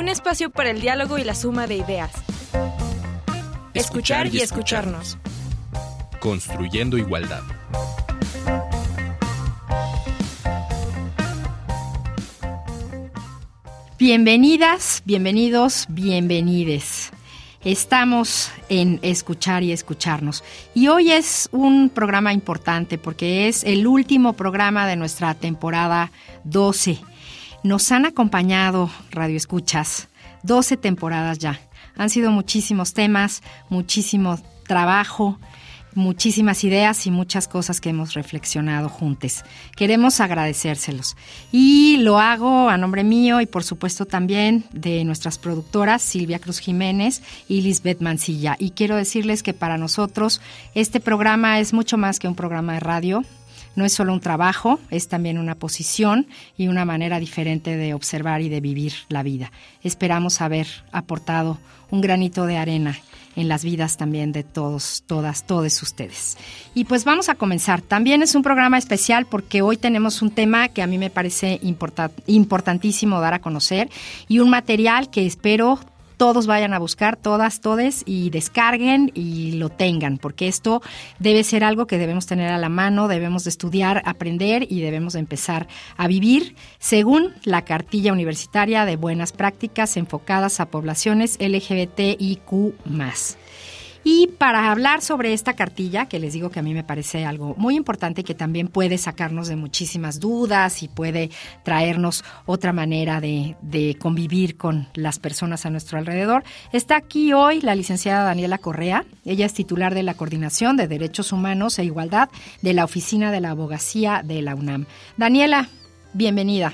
un 0.00 0.08
espacio 0.08 0.48
para 0.48 0.70
el 0.70 0.80
diálogo 0.80 1.18
y 1.18 1.24
la 1.24 1.34
suma 1.34 1.66
de 1.66 1.76
ideas. 1.76 2.10
Escuchar, 3.74 4.34
y, 4.34 4.40
escucharnos. 4.40 5.18
Construyendo 6.20 6.96
igualdad. 6.96 7.42
Bienvenidas, 13.98 15.02
bienvenidos, 15.04 15.84
bienvenides. 15.90 17.10
Estamos 17.62 18.50
en 18.70 19.00
Escuchar 19.02 19.62
y 19.62 19.72
Escucharnos. 19.72 20.42
Y 20.74 20.88
hoy 20.88 21.12
es 21.12 21.50
un 21.52 21.90
programa 21.90 22.32
importante 22.32 22.96
porque 22.96 23.48
es 23.48 23.64
el 23.64 23.86
último 23.86 24.32
programa 24.32 24.86
de 24.86 24.96
nuestra 24.96 25.34
temporada 25.34 26.10
12. 26.44 27.09
Nos 27.62 27.92
han 27.92 28.06
acompañado, 28.06 28.90
Radio 29.10 29.36
Escuchas, 29.36 30.08
12 30.44 30.78
temporadas 30.78 31.38
ya. 31.38 31.60
Han 31.96 32.08
sido 32.08 32.30
muchísimos 32.30 32.94
temas, 32.94 33.42
muchísimo 33.68 34.40
trabajo, 34.66 35.38
muchísimas 35.94 36.64
ideas 36.64 37.06
y 37.06 37.10
muchas 37.10 37.48
cosas 37.48 37.80
que 37.80 37.90
hemos 37.90 38.14
reflexionado 38.14 38.88
juntos. 38.88 39.44
Queremos 39.76 40.20
agradecérselos. 40.20 41.16
Y 41.52 41.98
lo 41.98 42.18
hago 42.18 42.70
a 42.70 42.78
nombre 42.78 43.04
mío 43.04 43.42
y 43.42 43.46
por 43.46 43.62
supuesto 43.62 44.06
también 44.06 44.64
de 44.72 45.04
nuestras 45.04 45.36
productoras 45.36 46.00
Silvia 46.00 46.38
Cruz 46.38 46.60
Jiménez 46.60 47.22
y 47.46 47.60
Lisbeth 47.60 48.00
Mancilla. 48.00 48.56
Y 48.58 48.70
quiero 48.70 48.96
decirles 48.96 49.42
que 49.42 49.52
para 49.52 49.76
nosotros 49.76 50.40
este 50.74 51.00
programa 51.00 51.60
es 51.60 51.74
mucho 51.74 51.98
más 51.98 52.18
que 52.18 52.28
un 52.28 52.34
programa 52.34 52.74
de 52.74 52.80
radio. 52.80 53.22
No 53.76 53.84
es 53.84 53.92
solo 53.92 54.12
un 54.12 54.20
trabajo, 54.20 54.80
es 54.90 55.08
también 55.08 55.38
una 55.38 55.54
posición 55.54 56.26
y 56.56 56.68
una 56.68 56.84
manera 56.84 57.18
diferente 57.18 57.76
de 57.76 57.94
observar 57.94 58.42
y 58.42 58.48
de 58.48 58.60
vivir 58.60 58.92
la 59.08 59.22
vida. 59.22 59.52
Esperamos 59.82 60.40
haber 60.40 60.66
aportado 60.92 61.58
un 61.90 62.00
granito 62.00 62.46
de 62.46 62.56
arena 62.56 62.96
en 63.36 63.48
las 63.48 63.64
vidas 63.64 63.96
también 63.96 64.32
de 64.32 64.42
todos, 64.42 65.04
todas, 65.06 65.46
todos 65.46 65.82
ustedes. 65.82 66.36
Y 66.74 66.84
pues 66.84 67.04
vamos 67.04 67.28
a 67.28 67.34
comenzar. 67.36 67.80
También 67.80 68.22
es 68.22 68.34
un 68.34 68.42
programa 68.42 68.78
especial 68.78 69.26
porque 69.26 69.62
hoy 69.62 69.76
tenemos 69.76 70.22
un 70.22 70.30
tema 70.30 70.68
que 70.68 70.82
a 70.82 70.86
mí 70.86 70.98
me 70.98 71.10
parece 71.10 71.60
importantísimo 71.62 73.20
dar 73.20 73.34
a 73.34 73.40
conocer 73.40 73.88
y 74.28 74.40
un 74.40 74.50
material 74.50 75.10
que 75.10 75.26
espero 75.26 75.78
todos 76.20 76.46
vayan 76.46 76.74
a 76.74 76.78
buscar, 76.78 77.16
todas, 77.16 77.62
todes, 77.62 78.02
y 78.04 78.28
descarguen 78.28 79.10
y 79.14 79.52
lo 79.52 79.70
tengan, 79.70 80.18
porque 80.18 80.48
esto 80.48 80.82
debe 81.18 81.44
ser 81.44 81.64
algo 81.64 81.86
que 81.86 81.96
debemos 81.96 82.26
tener 82.26 82.52
a 82.52 82.58
la 82.58 82.68
mano, 82.68 83.08
debemos 83.08 83.44
de 83.44 83.48
estudiar, 83.48 84.02
aprender 84.04 84.66
y 84.70 84.82
debemos 84.82 85.14
de 85.14 85.20
empezar 85.20 85.66
a 85.96 86.08
vivir 86.08 86.56
según 86.78 87.32
la 87.44 87.64
cartilla 87.64 88.12
universitaria 88.12 88.84
de 88.84 88.96
buenas 88.96 89.32
prácticas 89.32 89.96
enfocadas 89.96 90.60
a 90.60 90.66
poblaciones 90.66 91.38
LGBTIQ. 91.40 92.74
Y 94.02 94.28
para 94.38 94.70
hablar 94.70 95.02
sobre 95.02 95.34
esta 95.34 95.54
cartilla, 95.54 96.06
que 96.06 96.18
les 96.18 96.32
digo 96.32 96.50
que 96.50 96.58
a 96.58 96.62
mí 96.62 96.72
me 96.72 96.84
parece 96.84 97.26
algo 97.26 97.54
muy 97.58 97.76
importante, 97.76 98.24
que 98.24 98.34
también 98.34 98.68
puede 98.68 98.96
sacarnos 98.96 99.48
de 99.48 99.56
muchísimas 99.56 100.20
dudas 100.20 100.82
y 100.82 100.88
puede 100.88 101.30
traernos 101.64 102.24
otra 102.46 102.72
manera 102.72 103.20
de, 103.20 103.56
convivir 103.98 104.56
con 104.56 104.88
las 104.94 105.18
personas 105.18 105.66
a 105.66 105.70
nuestro 105.70 105.98
alrededor, 105.98 106.44
está 106.72 106.96
aquí 106.96 107.32
hoy 107.32 107.60
la 107.60 107.74
licenciada 107.74 108.24
Daniela 108.24 108.58
Correa. 108.58 109.04
Ella 109.24 109.46
es 109.46 109.52
titular 109.52 109.94
de 109.94 110.02
la 110.02 110.14
Coordinación 110.14 110.76
de 110.76 110.88
Derechos 110.88 111.32
Humanos 111.32 111.78
e 111.78 111.84
Igualdad 111.84 112.30
de 112.62 112.72
la 112.72 112.84
Oficina 112.84 113.30
de 113.30 113.40
la 113.40 113.50
Abogacía 113.50 114.22
de 114.24 114.40
la 114.40 114.54
UNAM. 114.54 114.86
Daniela, 115.16 115.68
bienvenida. 116.14 116.72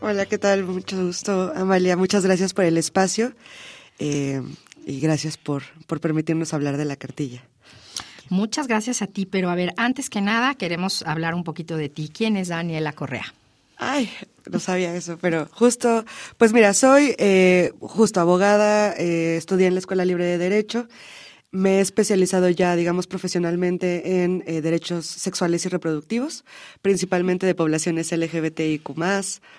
Hola, 0.00 0.26
¿qué 0.26 0.38
tal? 0.38 0.64
Mucho 0.64 1.06
gusto, 1.06 1.52
Amalia. 1.54 1.96
Muchas 1.96 2.24
gracias 2.24 2.54
por 2.54 2.64
el 2.64 2.78
espacio. 2.78 3.32
Eh, 3.98 4.42
y 4.88 5.00
gracias 5.00 5.36
por, 5.36 5.64
por 5.86 6.00
permitirnos 6.00 6.54
hablar 6.54 6.78
de 6.78 6.86
la 6.86 6.96
cartilla. 6.96 7.42
Muchas 8.30 8.66
gracias 8.66 9.02
a 9.02 9.06
ti, 9.06 9.26
pero 9.26 9.50
a 9.50 9.54
ver, 9.54 9.74
antes 9.76 10.08
que 10.08 10.22
nada 10.22 10.54
queremos 10.54 11.02
hablar 11.02 11.34
un 11.34 11.44
poquito 11.44 11.76
de 11.76 11.90
ti. 11.90 12.10
¿Quién 12.12 12.36
es 12.36 12.48
Daniela 12.48 12.92
Correa? 12.92 13.34
Ay, 13.76 14.10
no 14.50 14.58
sabía 14.58 14.94
eso, 14.94 15.18
pero 15.20 15.46
justo, 15.52 16.04
pues 16.36 16.52
mira, 16.52 16.72
soy 16.74 17.14
eh, 17.18 17.72
justo 17.80 18.20
abogada, 18.20 18.94
eh, 18.94 19.36
estudié 19.36 19.66
en 19.66 19.74
la 19.74 19.80
Escuela 19.80 20.04
Libre 20.04 20.24
de 20.24 20.38
Derecho, 20.38 20.88
me 21.50 21.78
he 21.78 21.80
especializado 21.80 22.48
ya, 22.50 22.76
digamos, 22.76 23.06
profesionalmente 23.06 24.22
en 24.22 24.42
eh, 24.46 24.60
derechos 24.60 25.06
sexuales 25.06 25.64
y 25.64 25.68
reproductivos, 25.68 26.44
principalmente 26.82 27.46
de 27.46 27.54
poblaciones 27.54 28.12
LGBTIQ+, 28.12 28.90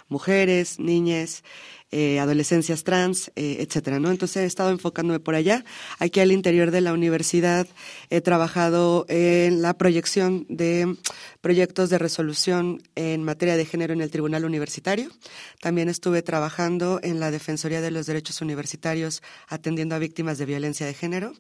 mujeres, 0.08 0.80
niñas, 0.80 1.44
eh, 1.92 2.20
adolescencias 2.20 2.84
trans, 2.84 3.32
eh, 3.36 3.58
etcétera, 3.60 4.00
¿no? 4.00 4.12
Entonces 4.12 4.38
he 4.38 4.46
estado 4.46 4.70
enfocándome 4.70 5.20
por 5.20 5.36
allá. 5.36 5.66
Aquí 5.98 6.20
al 6.20 6.32
interior 6.32 6.72
de 6.72 6.82
la 6.82 6.94
universidad 6.94 7.68
he 8.10 8.22
trabajado 8.22 9.06
en 9.10 9.62
la 9.62 9.74
proyección 9.76 10.46
de 10.50 10.96
proyectos 11.42 11.90
de 11.90 11.98
resolución 11.98 12.82
en 12.96 13.24
materia 13.24 13.58
de 13.58 13.66
género 13.66 13.94
en 13.94 14.02
el 14.02 14.12
Tribunal 14.12 14.46
Universitario. 14.46 15.10
También 15.62 15.90
estuve 15.90 16.22
trabajando 16.22 17.00
en 17.02 17.20
la 17.20 17.32
Defensoría 17.32 17.82
de 17.82 17.92
los 17.92 18.06
Derechos 18.06 18.42
Universitarios 18.42 19.22
atendiendo 19.48 19.96
a 19.96 20.00
víctimas 20.00 20.38
de 20.38 20.46
violencia 20.46 20.86
de 20.86 20.94
género. 20.94 21.34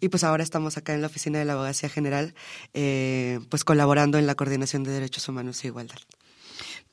Y 0.00 0.08
pues 0.08 0.24
ahora 0.24 0.42
estamos 0.42 0.76
acá 0.76 0.94
en 0.94 1.00
la 1.00 1.08
Oficina 1.08 1.38
de 1.38 1.44
la 1.44 1.54
Abogacía 1.54 1.88
General, 1.88 2.34
eh, 2.74 3.40
pues 3.48 3.64
colaborando 3.64 4.18
en 4.18 4.26
la 4.26 4.34
coordinación 4.34 4.84
de 4.84 4.92
derechos 4.92 5.28
humanos 5.28 5.64
e 5.64 5.68
igualdad. 5.68 5.98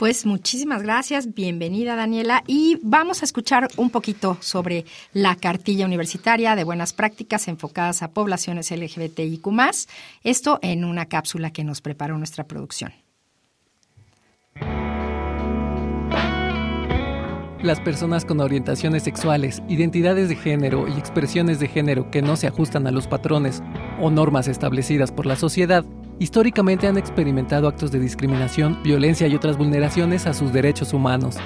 Pues 0.04 0.26
muchísimas 0.26 0.84
gracias, 0.84 1.34
bienvenida 1.34 1.96
Daniela. 1.96 2.44
Y 2.46 2.78
vamos 2.82 3.22
a 3.22 3.26
escuchar 3.26 3.70
un 3.78 3.90
poquito 3.90 4.38
sobre 4.42 4.84
la 5.14 5.38
cartilla 5.38 5.86
universitaria 5.86 6.58
de 6.58 6.66
buenas 6.66 6.92
prácticas 6.92 7.48
enfocadas 7.48 8.04
a 8.04 8.12
poblaciones 8.12 8.70
LGBTIQ+, 8.70 9.48
esto 10.26 10.60
en 10.62 10.84
una 10.84 11.06
cápsula 11.06 11.52
que 11.52 11.64
nos 11.64 11.80
preparó 11.80 12.18
nuestra 12.18 12.44
producción. 12.44 12.92
Las 17.64 17.80
personas 17.80 18.26
con 18.26 18.42
orientaciones 18.42 19.04
sexuales, 19.04 19.64
identidades 19.70 20.28
de 20.28 20.36
género 20.36 20.86
y 20.86 21.00
expresiones 21.00 21.62
de 21.62 21.70
género 21.70 22.12
que 22.12 22.22
no 22.22 22.36
se 22.36 22.46
ajustan 22.46 22.88
a 22.88 22.92
los 22.92 23.08
patrones 23.08 23.64
o 24.02 24.12
normas 24.12 24.50
establecidas 24.50 25.14
por 25.14 25.26
la 25.26 25.38
sociedad 25.38 25.86
históricamente 26.20 26.88
han 26.88 26.98
experimentado 26.98 27.70
actos 27.70 27.90
de 27.94 28.02
discriminación, 28.02 28.84
violencia 28.84 29.28
y 29.28 29.36
otras 29.36 29.58
vulneraciones 29.58 30.28
a 30.28 30.34
sus 30.34 30.52
derechos 30.52 30.92
humanos. 30.92 31.38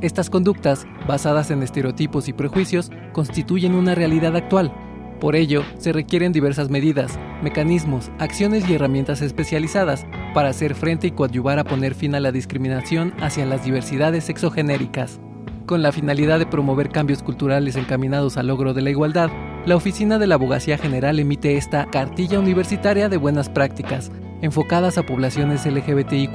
Estas 0.00 0.30
conductas, 0.30 0.86
basadas 1.06 1.50
en 1.50 1.62
estereotipos 1.62 2.28
y 2.28 2.32
prejuicios, 2.32 2.90
constituyen 3.12 3.74
una 3.74 3.94
realidad 3.94 4.34
actual. 4.34 4.72
Por 5.20 5.36
ello, 5.36 5.62
se 5.76 5.92
requieren 5.92 6.32
diversas 6.32 6.70
medidas, 6.70 7.18
mecanismos, 7.42 8.10
acciones 8.18 8.66
y 8.66 8.74
herramientas 8.74 9.20
especializadas 9.20 10.06
para 10.32 10.48
hacer 10.48 10.74
frente 10.74 11.06
y 11.06 11.10
coadyuvar 11.10 11.58
a 11.58 11.64
poner 11.64 11.94
fin 11.94 12.14
a 12.14 12.20
la 12.20 12.32
discriminación 12.32 13.12
hacia 13.20 13.44
las 13.44 13.62
diversidades 13.62 14.24
sexogenéricas. 14.24 15.20
Con 15.66 15.82
la 15.82 15.90
finalidad 15.90 16.38
de 16.38 16.46
promover 16.46 16.90
cambios 16.90 17.24
culturales 17.24 17.74
encaminados 17.74 18.36
al 18.36 18.46
logro 18.46 18.72
de 18.72 18.82
la 18.82 18.90
igualdad, 18.90 19.30
la 19.66 19.74
Oficina 19.74 20.16
de 20.16 20.28
la 20.28 20.36
Abogacía 20.36 20.78
General 20.78 21.18
emite 21.18 21.56
esta 21.56 21.86
Cartilla 21.86 22.38
Universitaria 22.38 23.08
de 23.08 23.16
Buenas 23.16 23.48
Prácticas, 23.48 24.12
enfocadas 24.42 24.96
a 24.96 25.02
poblaciones 25.02 25.66
LGBTIQ, 25.66 26.30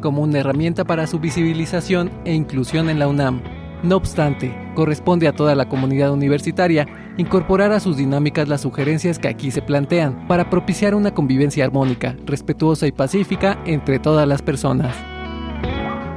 como 0.00 0.22
una 0.22 0.38
herramienta 0.38 0.86
para 0.86 1.06
su 1.06 1.18
visibilización 1.18 2.10
e 2.24 2.32
inclusión 2.32 2.88
en 2.88 2.98
la 2.98 3.08
UNAM. 3.08 3.42
No 3.82 3.96
obstante, 3.96 4.56
corresponde 4.74 5.28
a 5.28 5.34
toda 5.34 5.54
la 5.54 5.68
comunidad 5.68 6.10
universitaria 6.12 6.86
incorporar 7.18 7.72
a 7.72 7.80
sus 7.80 7.98
dinámicas 7.98 8.48
las 8.48 8.62
sugerencias 8.62 9.18
que 9.18 9.28
aquí 9.28 9.50
se 9.50 9.60
plantean 9.60 10.26
para 10.28 10.48
propiciar 10.48 10.94
una 10.94 11.12
convivencia 11.12 11.66
armónica, 11.66 12.16
respetuosa 12.24 12.86
y 12.86 12.92
pacífica 12.92 13.58
entre 13.66 13.98
todas 13.98 14.26
las 14.26 14.40
personas 14.40 14.96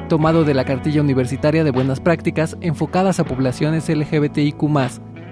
tomado 0.09 0.43
de 0.43 0.55
la 0.55 0.65
cartilla 0.65 1.01
universitaria 1.01 1.63
de 1.63 1.71
buenas 1.71 1.99
prácticas 1.99 2.57
enfocadas 2.59 3.19
a 3.19 3.23
poblaciones 3.23 3.87
LGBTIQ, 3.87 4.59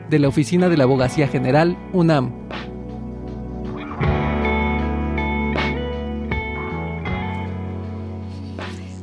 de 0.10 0.20
la 0.20 0.28
Oficina 0.30 0.70
de 0.70 0.78
la 0.78 0.84
Abogacía 0.84 1.28
General, 1.28 1.78
UNAM. 1.92 2.32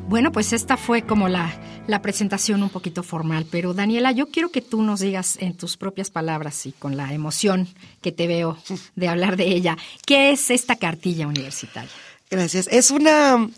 Bueno, 0.09 0.31
pues 0.31 0.53
esta 0.53 0.77
fue 0.77 1.03
como 1.03 1.29
la, 1.29 1.53
la, 1.89 2.01
presentación 2.01 2.63
un 2.63 2.71
poquito 2.71 3.03
formal, 3.03 3.45
pero 3.51 3.75
Daniela, 3.75 4.13
yo 4.13 4.29
quiero 4.29 4.51
que 4.51 4.61
tú 4.61 4.81
nos 4.81 5.01
digas 5.01 5.37
en 5.41 5.57
tus 5.57 5.77
propias 5.77 6.09
palabras 6.09 6.67
y 6.67 6.73
con 6.73 6.97
la 6.97 7.13
emoción 7.13 7.67
que 8.01 8.13
te 8.13 8.29
veo 8.29 8.57
de 8.95 9.09
hablar 9.09 9.37
de 9.37 9.49
ella, 9.49 9.77
¿qué 10.07 10.31
es 10.31 10.51
esta 10.51 10.77
cartilla 10.77 11.27
universitaria? 11.27 11.91
Gracias. 12.31 12.69
Es 12.69 12.93
una 12.93 13.49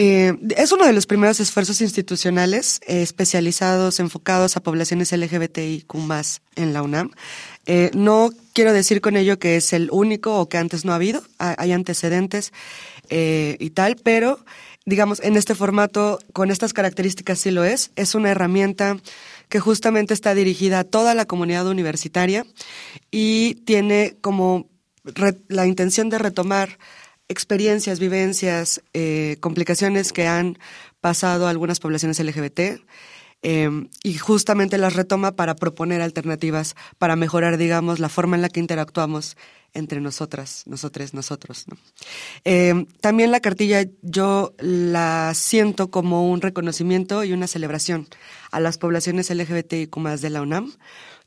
eh, 0.00 0.32
es 0.56 0.70
uno 0.70 0.86
de 0.86 0.92
los 0.92 1.06
primeros 1.06 1.40
esfuerzos 1.40 1.80
institucionales 1.80 2.80
eh, 2.86 3.02
especializados, 3.02 3.98
enfocados 3.98 4.56
a 4.56 4.60
poblaciones 4.60 5.10
LGBTIQ 5.10 5.92
en 6.54 6.72
la 6.72 6.82
UNAM. 6.82 7.10
Eh, 7.66 7.90
no 7.94 8.30
quiero 8.52 8.72
decir 8.72 9.00
con 9.00 9.16
ello 9.16 9.40
que 9.40 9.56
es 9.56 9.72
el 9.72 9.88
único 9.90 10.38
o 10.38 10.48
que 10.48 10.56
antes 10.56 10.84
no 10.84 10.92
ha 10.92 10.94
habido, 10.94 11.24
hay 11.38 11.72
antecedentes 11.72 12.52
y 13.10 13.70
tal, 13.70 13.96
pero 13.96 14.38
digamos, 14.86 15.18
en 15.18 15.36
este 15.36 15.56
formato, 15.56 16.20
con 16.32 16.52
estas 16.52 16.72
características 16.72 17.40
sí 17.40 17.50
lo 17.50 17.64
es. 17.64 17.90
Es 17.96 18.14
una 18.14 18.30
herramienta 18.30 18.98
que 19.48 19.58
justamente 19.58 20.14
está 20.14 20.32
dirigida 20.32 20.78
a 20.78 20.84
toda 20.84 21.14
la 21.14 21.24
comunidad 21.24 21.66
universitaria 21.66 22.46
y 23.10 23.56
tiene 23.64 24.16
como 24.20 24.68
la 25.48 25.66
intención 25.66 26.08
de 26.08 26.18
retomar 26.18 26.78
experiencias, 27.28 28.00
vivencias, 28.00 28.82
eh, 28.94 29.36
complicaciones 29.40 30.12
que 30.12 30.26
han 30.26 30.58
pasado 31.00 31.46
algunas 31.46 31.80
poblaciones 31.80 32.18
LGBT 32.20 32.80
Em, 33.40 33.88
y 34.02 34.14
justamente 34.14 34.78
las 34.78 34.94
retoma 34.94 35.32
para 35.32 35.54
proponer 35.54 36.02
alternativas, 36.02 36.74
para 36.98 37.14
mejorar, 37.14 37.56
digamos, 37.56 38.00
la 38.00 38.08
forma 38.08 38.34
en 38.34 38.42
la 38.42 38.48
que 38.48 38.58
interactuamos 38.58 39.36
entre 39.74 40.00
nosotras, 40.00 40.64
nosotros, 40.66 41.14
nosotros. 41.14 41.66
Em, 42.42 42.86
también 43.00 43.30
la 43.30 43.38
cartilla 43.38 43.84
yo 44.02 44.54
la 44.58 45.32
siento 45.34 45.88
como 45.88 46.28
un 46.28 46.40
reconocimiento 46.40 47.22
y 47.22 47.32
una 47.32 47.46
celebración 47.46 48.08
a 48.50 48.58
las 48.58 48.76
poblaciones 48.76 49.30
LGBTIQ 49.30 49.96
más 49.98 50.20
de 50.20 50.30
la 50.30 50.42
UNAM, 50.42 50.72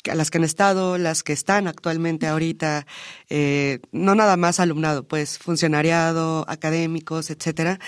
las 0.06 0.31
que 0.31 0.38
han 0.38 0.44
estado, 0.44 0.98
las 0.98 1.24
que 1.24 1.33
están 1.33 1.68
actualmente 1.68 2.27
ahorita, 2.27 2.86
eh, 3.30 3.80
no 3.92 4.15
nada 4.15 4.38
más 4.38 4.59
alumnado, 4.59 5.07
pues 5.07 5.38
funcionariado, 5.38 6.45
académicos, 6.48 7.30
etcétera. 7.30 7.80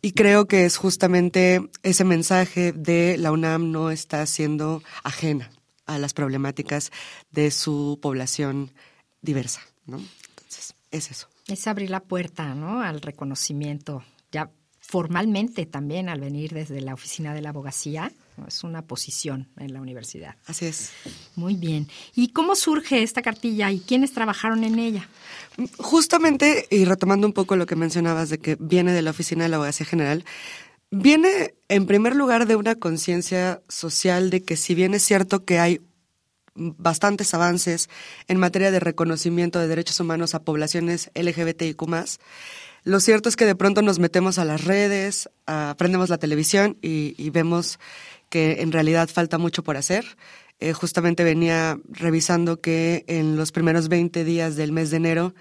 Y 0.00 0.12
creo 0.12 0.46
que 0.46 0.64
es 0.64 0.76
justamente 0.76 1.70
ese 1.82 2.04
mensaje 2.04 2.72
de 2.72 3.16
la 3.18 3.32
UNAM 3.32 3.70
no 3.70 3.90
está 3.90 4.24
siendo 4.26 4.82
ajena 5.02 5.50
a 5.86 5.98
las 5.98 6.14
problemáticas 6.14 6.92
de 7.30 7.50
su 7.50 7.98
población 8.00 8.72
diversa, 9.20 9.60
¿no? 9.86 9.98
Entonces, 10.30 10.74
es 10.90 11.10
eso. 11.10 11.28
Es 11.48 11.66
abrir 11.66 11.90
la 11.90 12.00
puerta, 12.00 12.54
¿no? 12.54 12.82
Al 12.82 13.00
reconocimiento, 13.00 14.04
ya 14.30 14.50
formalmente 14.80 15.66
también 15.66 16.08
al 16.08 16.20
venir 16.20 16.52
desde 16.52 16.80
la 16.80 16.94
oficina 16.94 17.34
de 17.34 17.40
la 17.40 17.50
abogacía 17.50 18.12
es 18.46 18.64
una 18.64 18.82
posición 18.82 19.48
en 19.58 19.72
la 19.72 19.80
universidad. 19.80 20.36
Así 20.46 20.66
es. 20.66 20.90
Muy 21.36 21.54
bien. 21.54 21.88
¿Y 22.14 22.28
cómo 22.28 22.56
surge 22.56 23.02
esta 23.02 23.22
cartilla 23.22 23.70
y 23.70 23.80
quiénes 23.80 24.12
trabajaron 24.12 24.64
en 24.64 24.78
ella? 24.78 25.08
Justamente, 25.78 26.66
y 26.70 26.84
retomando 26.84 27.26
un 27.26 27.32
poco 27.32 27.56
lo 27.56 27.66
que 27.66 27.76
mencionabas 27.76 28.30
de 28.30 28.38
que 28.38 28.56
viene 28.58 28.92
de 28.92 29.02
la 29.02 29.10
Oficina 29.10 29.44
de 29.44 29.50
la 29.50 29.56
Abogacía 29.56 29.86
General, 29.86 30.24
viene 30.90 31.54
en 31.68 31.86
primer 31.86 32.16
lugar 32.16 32.46
de 32.46 32.56
una 32.56 32.74
conciencia 32.74 33.62
social 33.68 34.30
de 34.30 34.42
que 34.42 34.56
si 34.56 34.74
bien 34.74 34.94
es 34.94 35.02
cierto 35.02 35.44
que 35.44 35.58
hay 35.58 35.80
bastantes 36.54 37.32
avances 37.32 37.88
en 38.28 38.38
materia 38.38 38.70
de 38.70 38.80
reconocimiento 38.80 39.58
de 39.58 39.68
derechos 39.68 40.00
humanos 40.00 40.34
a 40.34 40.42
poblaciones 40.42 41.10
LGBTIQ+, 41.14 41.82
lo 42.84 43.00
cierto 43.00 43.28
es 43.28 43.36
que 43.36 43.46
de 43.46 43.54
pronto 43.54 43.80
nos 43.80 44.00
metemos 44.00 44.38
a 44.38 44.44
las 44.44 44.64
redes, 44.64 45.30
aprendemos 45.46 46.10
la 46.10 46.18
televisión 46.18 46.76
y 46.82 47.30
vemos 47.30 47.78
que 48.32 48.62
en 48.62 48.72
realidad 48.72 49.10
falta 49.10 49.36
mucho 49.36 49.62
por 49.62 49.76
hacer. 49.76 50.06
Eh, 50.58 50.72
justamente 50.72 51.22
venía 51.22 51.78
revisando 51.90 52.62
que 52.62 53.04
en 53.06 53.36
los 53.36 53.52
primeros 53.52 53.90
20 53.90 54.24
días 54.24 54.56
del 54.56 54.72
mes 54.72 54.90
de 54.90 54.96
enero 54.96 55.34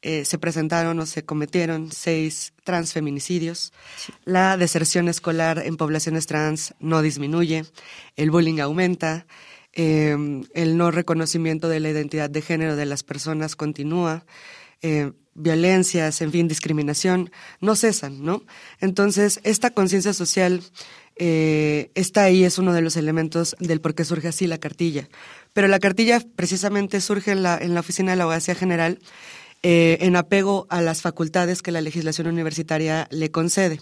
eh, 0.00 0.24
se 0.24 0.38
presentaron 0.38 1.00
o 1.00 1.06
se 1.06 1.24
cometieron 1.24 1.90
seis 1.90 2.52
transfeminicidios. 2.62 3.72
La 4.24 4.56
deserción 4.56 5.08
escolar 5.08 5.60
en 5.64 5.76
poblaciones 5.76 6.26
trans 6.26 6.72
no 6.78 7.02
disminuye, 7.02 7.64
el 8.14 8.30
bullying 8.30 8.60
aumenta, 8.60 9.26
em, 9.72 10.44
el 10.54 10.76
no 10.76 10.92
reconocimiento 10.92 11.68
de 11.68 11.80
la 11.80 11.90
identidad 11.90 12.30
de 12.30 12.42
género 12.42 12.76
de 12.76 12.86
las 12.86 13.02
personas 13.02 13.56
continúa. 13.56 14.24
Eh, 14.82 15.10
violencias, 15.34 16.20
en 16.20 16.30
fin, 16.30 16.48
discriminación, 16.48 17.32
no 17.60 17.74
cesan, 17.74 18.22
¿no? 18.24 18.42
Entonces, 18.80 19.40
esta 19.42 19.70
conciencia 19.70 20.12
social 20.12 20.62
eh, 21.22 21.90
está 21.94 22.24
ahí, 22.24 22.44
es 22.44 22.58
uno 22.58 22.72
de 22.72 22.80
los 22.80 22.96
elementos 22.96 23.54
del 23.60 23.82
por 23.82 23.94
qué 23.94 24.06
surge 24.06 24.28
así 24.28 24.46
la 24.46 24.56
cartilla. 24.56 25.06
Pero 25.52 25.68
la 25.68 25.78
cartilla 25.78 26.22
precisamente 26.34 27.00
surge 27.02 27.32
en 27.32 27.42
la, 27.42 27.58
en 27.58 27.74
la 27.74 27.80
oficina 27.80 28.12
de 28.12 28.16
la 28.16 28.24
Abogacía 28.24 28.54
General 28.54 28.98
eh, 29.62 29.98
en 30.00 30.16
apego 30.16 30.66
a 30.70 30.80
las 30.80 31.02
facultades 31.02 31.60
que 31.60 31.72
la 31.72 31.82
legislación 31.82 32.26
universitaria 32.26 33.06
le 33.10 33.30
concede. 33.30 33.80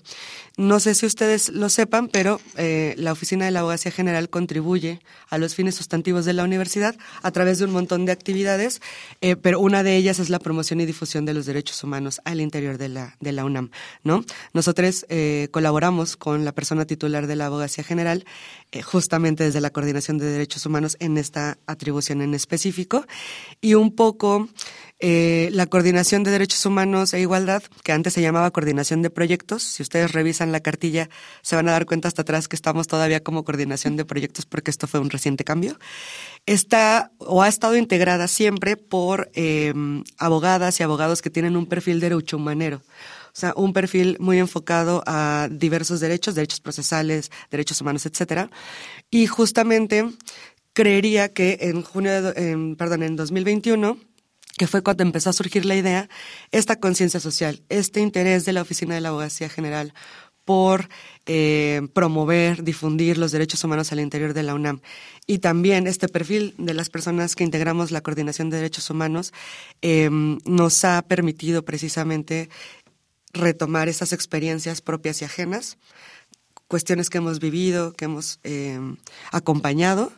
No 0.58 0.80
sé 0.80 0.96
si 0.96 1.06
ustedes 1.06 1.50
lo 1.50 1.68
sepan, 1.68 2.08
pero 2.08 2.40
eh, 2.56 2.94
la 2.98 3.12
Oficina 3.12 3.44
de 3.44 3.52
la 3.52 3.60
Abogacía 3.60 3.92
General 3.92 4.28
contribuye 4.28 4.98
a 5.30 5.38
los 5.38 5.54
fines 5.54 5.76
sustantivos 5.76 6.24
de 6.24 6.32
la 6.32 6.42
universidad 6.42 6.96
a 7.22 7.30
través 7.30 7.60
de 7.60 7.66
un 7.66 7.70
montón 7.70 8.06
de 8.06 8.10
actividades, 8.10 8.82
eh, 9.20 9.36
pero 9.36 9.60
una 9.60 9.84
de 9.84 9.94
ellas 9.94 10.18
es 10.18 10.30
la 10.30 10.40
promoción 10.40 10.80
y 10.80 10.86
difusión 10.86 11.24
de 11.26 11.32
los 11.32 11.46
derechos 11.46 11.84
humanos 11.84 12.20
al 12.24 12.40
interior 12.40 12.76
de 12.76 12.88
la, 12.88 13.44
UNAM. 13.44 13.70
¿no? 14.02 14.24
Nosotros 14.52 15.06
colaboramos 15.52 16.16
con 16.16 16.44
la 16.44 16.50
persona 16.50 16.86
titular 16.86 17.28
de 17.28 17.36
la 17.36 17.46
Abogacía 17.46 17.84
General 17.84 18.24
justamente 18.82 19.44
desde 19.44 19.60
la 19.60 19.70
Coordinación 19.70 20.18
de 20.18 20.26
Derechos 20.26 20.66
Humanos 20.66 20.96
en 20.98 21.18
esta 21.18 21.56
atribución 21.66 22.20
en 22.20 22.34
específico 22.34 23.06
y 23.60 23.74
un 23.74 23.94
poco 23.94 24.48
eh, 25.00 25.50
la 25.52 25.66
Coordinación 25.66 26.24
de 26.24 26.32
Derechos 26.32 26.66
Humanos 26.66 27.14
e 27.14 27.20
Igualdad, 27.20 27.62
que 27.84 27.92
antes 27.92 28.14
se 28.14 28.20
llamaba 28.20 28.50
Coordinación 28.50 29.00
de 29.00 29.10
Proyectos. 29.10 29.62
Si 29.62 29.82
ustedes 29.82 30.10
revisan 30.10 30.47
la 30.52 30.60
cartilla, 30.60 31.08
se 31.42 31.56
van 31.56 31.68
a 31.68 31.72
dar 31.72 31.86
cuenta 31.86 32.08
hasta 32.08 32.22
atrás 32.22 32.48
que 32.48 32.56
estamos 32.56 32.86
todavía 32.86 33.22
como 33.22 33.44
Coordinación 33.44 33.96
de 33.96 34.04
Proyectos 34.04 34.46
porque 34.46 34.70
esto 34.70 34.86
fue 34.86 35.00
un 35.00 35.10
reciente 35.10 35.44
cambio. 35.44 35.78
Está 36.46 37.10
o 37.18 37.42
ha 37.42 37.48
estado 37.48 37.76
integrada 37.76 38.28
siempre 38.28 38.76
por 38.76 39.30
em, 39.34 40.04
abogadas 40.18 40.80
y 40.80 40.82
abogados 40.82 41.22
que 41.22 41.30
tienen 41.30 41.56
un 41.56 41.66
perfil 41.66 42.00
derecho 42.00 42.36
humanero. 42.36 42.82
O 43.28 43.40
sea, 43.40 43.52
un 43.56 43.72
perfil 43.72 44.16
muy 44.18 44.38
enfocado 44.38 45.02
a 45.06 45.48
diversos 45.50 46.00
derechos, 46.00 46.34
derechos 46.34 46.60
procesales, 46.60 47.30
derechos 47.50 47.80
humanos, 47.80 48.04
etcétera. 48.04 48.50
Y 49.10 49.26
justamente 49.26 50.04
creería 50.72 51.32
que 51.32 51.58
en 51.60 51.82
junio, 51.82 52.22
de, 52.22 52.74
perdón, 52.76 53.02
en 53.02 53.16
2021 53.16 53.98
que 54.58 54.66
fue 54.66 54.82
cuando 54.82 55.04
empezó 55.04 55.30
a 55.30 55.32
surgir 55.32 55.64
la 55.64 55.76
idea, 55.76 56.10
esta 56.50 56.80
conciencia 56.80 57.20
social, 57.20 57.62
este 57.70 58.00
interés 58.00 58.44
de 58.44 58.52
la 58.52 58.62
Oficina 58.62 58.94
de 58.96 59.00
la 59.00 59.10
Abogacía 59.10 59.48
General 59.48 59.94
por 60.48 60.88
eh, 61.26 61.86
promover, 61.92 62.64
difundir 62.64 63.18
los 63.18 63.32
derechos 63.32 63.62
humanos 63.64 63.92
al 63.92 64.00
interior 64.00 64.32
de 64.32 64.42
la 64.42 64.54
UNAM. 64.54 64.80
Y 65.26 65.40
también 65.40 65.86
este 65.86 66.08
perfil 66.08 66.54
de 66.56 66.72
las 66.72 66.88
personas 66.88 67.36
que 67.36 67.44
integramos 67.44 67.90
la 67.90 68.00
Coordinación 68.00 68.48
de 68.48 68.56
Derechos 68.56 68.88
Humanos 68.88 69.34
em, 69.82 70.38
nos 70.46 70.86
ha 70.86 71.02
permitido 71.02 71.66
precisamente 71.66 72.48
retomar 73.34 73.90
esas 73.90 74.14
experiencias 74.14 74.80
propias 74.80 75.20
y 75.20 75.26
ajenas, 75.26 75.76
cuestiones 76.66 77.10
que 77.10 77.18
hemos 77.18 77.40
vivido, 77.40 77.92
que 77.92 78.06
hemos 78.06 78.40
em, 78.42 78.96
acompañado 79.30 80.10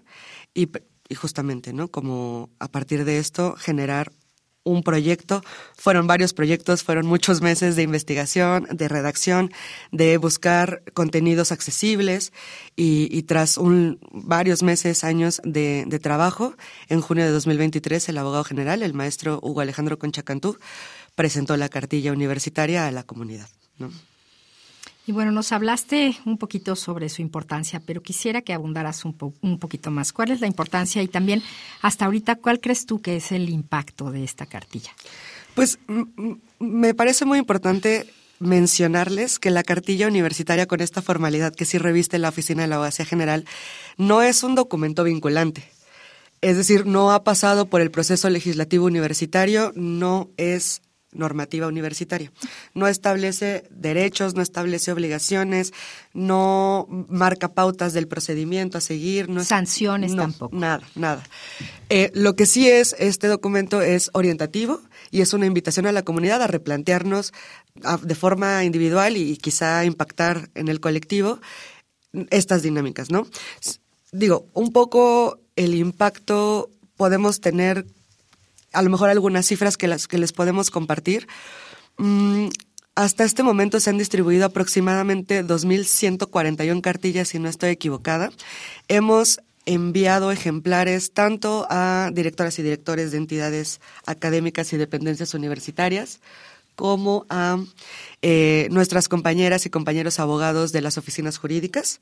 y, 0.55 0.69
y 1.09 1.15
justamente, 1.17 1.73
¿no? 1.73 1.89
Como 1.89 2.51
a 2.61 2.69
partir 2.69 3.05
de 3.05 3.19
esto 3.19 3.57
generar 3.57 4.13
un 4.63 4.83
proyecto, 4.83 5.43
fueron 5.77 6.07
varios 6.07 6.35
proyectos, 6.35 6.83
fueron 6.83 7.07
muchos 7.07 7.41
meses 7.41 7.77
de 7.77 7.83
investigación, 7.83 8.67
de 8.71 8.89
redacción, 8.89 9.51
de 9.91 10.19
buscar 10.19 10.83
contenidos 10.93 11.51
accesibles 11.53 12.33
y, 12.77 13.23
tras 13.23 13.59
varios 14.13 14.63
meses, 14.63 15.05
años 15.05 15.41
de, 15.45 15.99
trabajo, 16.03 16.55
en 16.89 17.01
junio 17.01 17.25
de 17.25 17.31
2023 17.31 18.09
el 18.09 18.19
abogado 18.19 18.45
general, 18.45 18.83
el 18.83 18.95
maestro 18.95 19.39
Hugo 19.43 19.61
Alejandro 19.61 19.99
Conchacantú, 19.99 20.59
presentó 21.15 21.57
la 21.57 21.69
cartilla 21.69 22.13
universitaria 22.13 22.87
a 22.87 22.91
la 22.91 23.03
comunidad. 23.03 23.49
Y 25.11 25.13
bueno, 25.13 25.33
nos 25.33 25.51
hablaste 25.51 26.17
un 26.25 26.39
poquito 26.39 26.77
sobre 26.77 27.09
su 27.09 27.21
importancia, 27.21 27.83
pero 27.85 28.01
quisiera 28.01 28.43
que 28.43 28.53
abundaras 28.53 29.05
un, 29.05 29.17
un 29.41 29.59
poquito 29.59 29.91
más. 29.91 30.13
¿Cuál 30.13 30.31
es 30.31 30.41
la 30.41 30.47
importancia 30.47 31.03
y 31.03 31.09
también 31.09 31.43
hasta 31.83 32.05
ahorita 32.05 32.37
cuál 32.37 32.61
crees 32.61 32.87
tú 32.87 33.03
que 33.03 33.17
es 33.17 33.33
el 33.33 33.49
impacto 33.49 34.13
de 34.13 34.23
esta 34.23 34.47
cartilla? 34.47 34.93
Pues 35.57 35.81
me 36.61 36.95
parece 36.95 37.25
muy 37.25 37.41
importante 37.41 38.09
mencionarles 38.39 39.41
que 39.41 39.51
la 39.51 39.65
cartilla 39.65 40.07
universitaria 40.07 40.67
con 40.67 40.81
esta 40.81 41.03
formalidad 41.03 41.57
que 41.57 41.65
sí 41.65 41.77
reviste 41.77 42.21
la 42.21 42.29
Oficina 42.29 42.63
de 42.63 42.69
la 42.69 42.77
Abogacía 42.77 43.05
General 43.05 43.47
no 43.97 44.23
es 44.23 44.45
un 44.45 44.55
documento 44.55 45.03
vinculante. 45.03 45.65
Es 46.41 46.57
decir, 46.57 46.87
no 46.87 47.11
ha 47.11 47.25
pasado 47.25 47.67
por 47.67 47.81
el 47.81 47.91
proceso 47.91 48.31
legislativo 48.31 48.87
universitario, 48.87 49.73
no 49.75 50.31
es 50.37 50.83
normativa 51.13 51.67
universitaria. 51.67 52.33
No 52.75 52.87
establece 52.87 53.65
derechos, 53.71 54.35
no 54.35 54.43
establece 54.43 54.93
obligaciones, 54.93 55.73
no 56.13 56.87
marca 57.09 57.53
pautas 57.53 57.93
del 57.93 58.09
procedimiento 58.09 58.79
a 58.79 58.81
seguir. 58.81 59.29
No 59.29 59.43
Sanciones 59.45 60.15
tampoco. 60.15 60.57
Nada, 60.57 60.83
nada. 60.95 61.23
Eh, 61.89 62.11
lo 62.15 62.37
que 62.37 62.47
sí 62.47 62.69
es, 62.69 62.95
este 62.99 63.27
documento 63.27 63.83
es 63.83 64.11
orientativo 64.13 64.81
y 65.11 65.21
es 65.21 65.33
una 65.33 65.47
invitación 65.47 65.87
a 65.87 65.93
la 65.93 66.03
comunidad 66.03 66.43
a 66.43 66.47
replantearnos 66.47 67.33
de 68.03 68.15
forma 68.15 68.65
individual 68.65 69.17
y, 69.17 69.33
y 69.33 69.37
quizá 69.37 69.85
impactar 69.85 70.51
en 70.55 70.69
el 70.69 70.81
colectivo 70.81 71.41
estas 72.31 72.63
dinámicas, 72.63 73.11
¿no? 73.11 73.27
Digo, 74.13 74.47
un 74.55 74.73
poco 74.73 75.39
el 75.57 75.75
impacto 75.75 76.71
podemos 76.97 77.41
tener 77.41 77.87
a 78.73 78.83
lo 78.83 78.91
mejor 78.91 79.11
algunas 79.11 79.47
cifras 79.47 79.77
que, 79.77 79.89
las, 79.89 80.07
que 80.07 80.19
les 80.19 80.33
podemos 80.33 80.71
compartir. 80.71 81.27
Mm, 81.99 82.49
hasta 82.95 83.25
este 83.25 83.43
momento 83.43 83.81
se 83.81 83.91
han 83.91 83.99
distribuido 83.99 84.45
aproximadamente 84.45 85.45
2.141 85.45 86.81
cartillas, 86.81 87.29
si 87.29 87.39
no 87.39 87.49
estoy 87.49 87.71
equivocada. 87.71 88.31
Hemos 88.89 89.41
enviado 89.67 90.33
ejemplares 90.33 91.13
tanto 91.13 91.67
a 91.71 92.11
directoras 92.13 92.59
y 92.59 92.63
directores 92.63 93.13
de 93.13 93.19
entidades 93.19 93.81
académicas 94.07 94.73
y 94.73 94.77
dependencias 94.77 95.35
universitarias 95.35 96.21
como 96.81 97.27
a 97.29 97.59
eh, 98.23 98.69
nuestras 98.71 99.07
compañeras 99.07 99.67
y 99.67 99.71
compañeros 99.71 100.19
abogados 100.19 100.73
de 100.73 100.81
las 100.81 100.97
oficinas 100.97 101.37
jurídicas, 101.37 102.01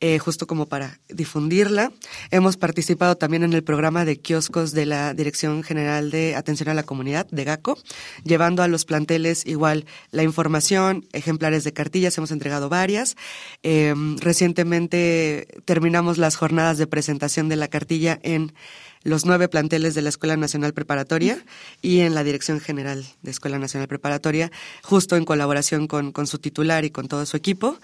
eh, 0.00 0.18
justo 0.18 0.46
como 0.46 0.64
para 0.64 0.98
difundirla. 1.10 1.92
Hemos 2.30 2.56
participado 2.56 3.18
también 3.18 3.42
en 3.42 3.52
el 3.52 3.62
programa 3.62 4.06
de 4.06 4.18
kioscos 4.18 4.72
de 4.72 4.86
la 4.86 5.12
Dirección 5.12 5.62
General 5.62 6.10
de 6.10 6.36
Atención 6.36 6.70
a 6.70 6.74
la 6.74 6.84
Comunidad, 6.84 7.26
de 7.26 7.44
GACO, 7.44 7.76
llevando 8.24 8.62
a 8.62 8.68
los 8.68 8.86
planteles 8.86 9.44
igual 9.44 9.84
la 10.10 10.22
información, 10.22 11.04
ejemplares 11.12 11.64
de 11.64 11.74
cartillas, 11.74 12.16
hemos 12.16 12.30
entregado 12.30 12.70
varias. 12.70 13.14
Em, 13.62 14.16
recientemente 14.16 15.48
terminamos 15.66 16.16
las 16.16 16.36
jornadas 16.36 16.78
de 16.78 16.86
presentación 16.86 17.50
de 17.50 17.56
la 17.56 17.68
cartilla 17.68 18.18
en 18.22 18.54
los 19.04 19.24
nueve 19.24 19.48
planteles 19.48 19.94
de 19.94 20.02
la 20.02 20.08
Escuela 20.08 20.36
Nacional 20.36 20.74
Preparatoria 20.74 21.44
y 21.82 22.00
en 22.00 22.14
la 22.14 22.24
Dirección 22.24 22.60
General 22.60 23.04
de 23.22 23.30
Escuela 23.30 23.58
Nacional 23.58 23.86
Preparatoria, 23.86 24.50
justo 24.82 25.16
en 25.16 25.24
colaboración 25.24 25.86
con, 25.86 26.10
con 26.10 26.26
su 26.26 26.38
titular 26.38 26.84
y 26.84 26.90
con 26.90 27.06
todo 27.06 27.24
su 27.26 27.36
equipo. 27.36 27.78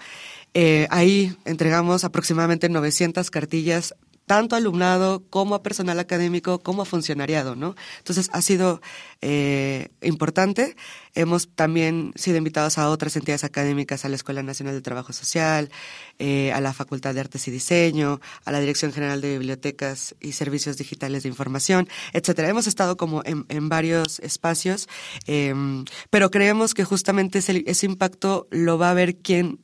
Eh, 0.53 0.87
ahí 0.89 1.35
entregamos 1.45 2.03
aproximadamente 2.03 2.67
900 2.67 3.31
cartillas 3.31 3.95
tanto 4.31 4.55
alumnado 4.55 5.25
como 5.29 5.55
a 5.55 5.61
personal 5.61 5.99
académico 5.99 6.59
como 6.59 6.83
a 6.83 6.85
funcionariado, 6.85 7.57
¿no? 7.57 7.75
Entonces 7.97 8.29
ha 8.31 8.41
sido 8.41 8.79
eh, 9.19 9.89
importante. 10.01 10.77
Hemos 11.15 11.49
también 11.53 12.13
sido 12.15 12.37
invitados 12.37 12.77
a 12.77 12.89
otras 12.89 13.17
entidades 13.17 13.43
académicas, 13.43 14.05
a 14.05 14.07
la 14.07 14.15
Escuela 14.15 14.41
Nacional 14.41 14.73
de 14.73 14.79
Trabajo 14.79 15.11
Social, 15.11 15.69
eh, 16.17 16.53
a 16.53 16.61
la 16.61 16.71
Facultad 16.71 17.13
de 17.13 17.19
Artes 17.19 17.45
y 17.49 17.51
Diseño, 17.51 18.21
a 18.45 18.53
la 18.53 18.61
Dirección 18.61 18.93
General 18.93 19.19
de 19.19 19.37
Bibliotecas 19.37 20.15
y 20.21 20.31
Servicios 20.31 20.77
Digitales 20.77 21.23
de 21.23 21.27
Información, 21.27 21.89
etcétera. 22.13 22.47
Hemos 22.47 22.67
estado 22.67 22.95
como 22.95 23.23
en, 23.25 23.67
varios 23.67 24.19
espacios, 24.19 24.87
em, 25.25 25.83
pero 26.09 26.31
creemos 26.31 26.73
que 26.73 26.85
justamente 26.85 27.39
ese, 27.39 27.65
ese 27.67 27.85
impacto 27.85 28.47
lo 28.49 28.77
va 28.77 28.91
a 28.91 28.93
ver 28.93 29.17
quien 29.17 29.59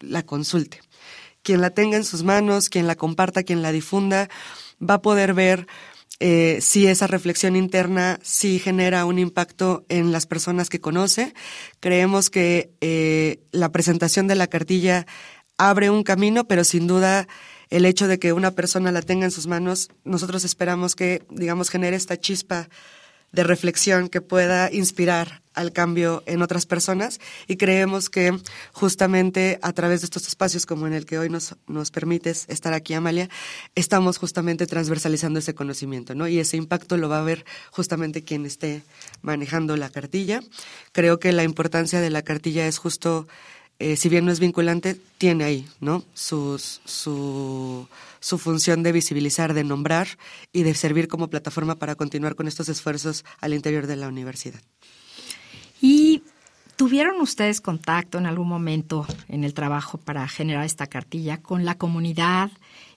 la 0.00 0.22
consulte 0.22 0.80
quien 1.42 1.60
la 1.60 1.70
tenga 1.70 1.96
en 1.96 2.04
sus 2.04 2.22
manos, 2.22 2.68
quien 2.68 2.86
la 2.86 2.96
comparta, 2.96 3.42
quien 3.42 3.62
la 3.62 3.72
difunda, 3.72 4.28
va 4.80 4.94
a 4.94 5.02
poder 5.02 5.34
ver 5.34 5.66
eh, 6.20 6.58
si 6.60 6.86
esa 6.86 7.06
reflexión 7.06 7.54
interna 7.54 8.18
sí 8.22 8.58
genera 8.58 9.04
un 9.04 9.18
impacto 9.18 9.84
en 9.88 10.10
las 10.10 10.26
personas 10.26 10.68
que 10.68 10.80
conoce. 10.80 11.32
Creemos 11.80 12.28
que 12.28 12.72
eh, 12.80 13.40
la 13.52 13.70
presentación 13.70 14.26
de 14.26 14.34
la 14.34 14.48
cartilla 14.48 15.06
abre 15.58 15.90
un 15.90 16.02
camino, 16.02 16.46
pero 16.48 16.64
sin 16.64 16.86
duda 16.86 17.28
el 17.70 17.84
hecho 17.84 18.08
de 18.08 18.18
que 18.18 18.32
una 18.32 18.52
persona 18.52 18.90
la 18.92 19.02
tenga 19.02 19.26
en 19.26 19.30
sus 19.30 19.46
manos, 19.46 19.90
nosotros 20.04 20.44
esperamos 20.44 20.96
que, 20.96 21.22
digamos, 21.30 21.70
genere 21.70 21.96
esta 21.96 22.18
chispa 22.18 22.68
de 23.32 23.44
reflexión 23.44 24.08
que 24.08 24.20
pueda 24.20 24.72
inspirar 24.72 25.42
al 25.58 25.72
cambio 25.72 26.22
en 26.26 26.40
otras 26.40 26.66
personas 26.66 27.20
y 27.48 27.56
creemos 27.56 28.10
que 28.10 28.38
justamente 28.72 29.58
a 29.60 29.72
través 29.72 30.00
de 30.00 30.04
estos 30.04 30.28
espacios 30.28 30.66
como 30.66 30.86
en 30.86 30.92
el 30.92 31.04
que 31.04 31.18
hoy 31.18 31.28
nos, 31.28 31.56
nos 31.66 31.90
permites 31.90 32.44
estar 32.48 32.72
aquí, 32.74 32.94
Amalia, 32.94 33.28
estamos 33.74 34.18
justamente 34.18 34.68
transversalizando 34.68 35.40
ese 35.40 35.54
conocimiento, 35.54 36.14
¿no? 36.14 36.28
Y 36.28 36.38
ese 36.38 36.56
impacto 36.56 36.96
lo 36.96 37.08
va 37.08 37.18
a 37.18 37.22
ver 37.22 37.44
justamente 37.72 38.22
quien 38.22 38.46
esté 38.46 38.82
manejando 39.20 39.76
la 39.76 39.90
cartilla. 39.90 40.42
Creo 40.92 41.18
que 41.18 41.32
la 41.32 41.42
importancia 41.42 42.00
de 42.00 42.10
la 42.10 42.22
cartilla 42.22 42.68
es 42.68 42.78
justo 42.78 43.26
eh, 43.80 43.96
si 43.96 44.08
bien 44.08 44.24
no 44.24 44.32
es 44.32 44.40
vinculante, 44.40 44.96
tiene 45.18 45.44
ahí, 45.44 45.68
¿no? 45.80 46.04
su, 46.12 46.60
su 48.20 48.38
función 48.38 48.82
de 48.82 48.92
visibilizar, 48.92 49.54
de 49.54 49.62
nombrar 49.62 50.08
y 50.52 50.62
de 50.62 50.74
servir 50.74 51.06
como 51.06 51.28
plataforma 51.28 51.76
para 51.76 51.94
continuar 51.94 52.34
con 52.34 52.48
estos 52.48 52.68
esfuerzos 52.68 53.24
al 53.40 53.54
interior 53.54 53.86
de 53.86 53.96
la 53.96 54.08
universidad. 54.08 54.60
¿Y 56.78 56.84
tuvieron 56.84 57.20
ustedes 57.20 57.60
contacto 57.60 58.18
en 58.18 58.26
algún 58.26 58.46
momento 58.46 59.04
en 59.28 59.42
el 59.42 59.52
trabajo 59.52 59.98
para 59.98 60.28
generar 60.28 60.64
esta 60.64 60.86
cartilla 60.86 61.42
con 61.42 61.64
la 61.64 61.76
comunidad? 61.76 62.52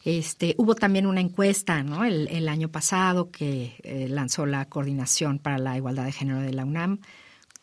Este, 0.06 0.54
hubo 0.60 0.76
también 0.76 1.08
una 1.08 1.20
encuesta 1.20 1.82
¿no? 1.82 2.04
el, 2.06 2.48
año 2.48 2.70
pasado 2.70 3.32
que 3.32 3.74
eh, 3.82 4.06
lanzó 4.08 4.46
la 4.46 4.66
Coordinación 4.66 5.40
para 5.40 5.58
la 5.58 5.78
Igualdad 5.78 6.06
de 6.06 6.12
Género 6.12 6.42
de 6.42 6.54
la 6.54 6.64
UNAM. 6.64 7.00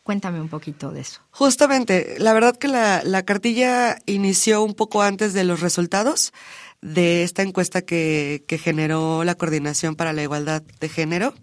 Cuéntame 0.03 0.41
un 0.41 0.49
poquito 0.49 0.91
de 0.91 0.99
eso. 0.99 1.21
Justamente, 1.31 2.15
la 2.17 2.33
verdad 2.33 2.57
que 2.57 2.67
la, 2.67 3.01
la 3.05 3.23
cartilla 3.23 3.97
inició 4.05 4.61
un 4.61 4.73
poco 4.73 5.01
antes 5.03 5.31
de 5.31 5.45
los 5.45 5.61
resultados 5.61 6.33
de 6.81 7.23
esta 7.23 7.43
encuesta 7.43 7.83
que, 7.83 8.43
que 8.45 8.57
generó 8.57 9.23
la 9.23 9.35
Coordinación 9.35 9.95
para 9.95 10.11
la 10.11 10.23
Igualdad 10.23 10.63
de 10.81 10.89
Género. 10.89 11.33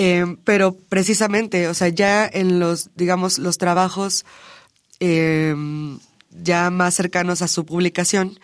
Eh, 0.00 0.36
pero 0.44 0.76
precisamente, 0.76 1.66
o 1.66 1.74
sea, 1.74 1.88
ya 1.88 2.24
en 2.32 2.60
los, 2.60 2.90
digamos, 2.94 3.40
los 3.40 3.58
trabajos 3.58 4.24
eh, 5.00 5.56
ya 6.30 6.70
más 6.70 6.94
cercanos 6.94 7.42
a 7.42 7.48
su 7.48 7.66
publicación, 7.66 8.38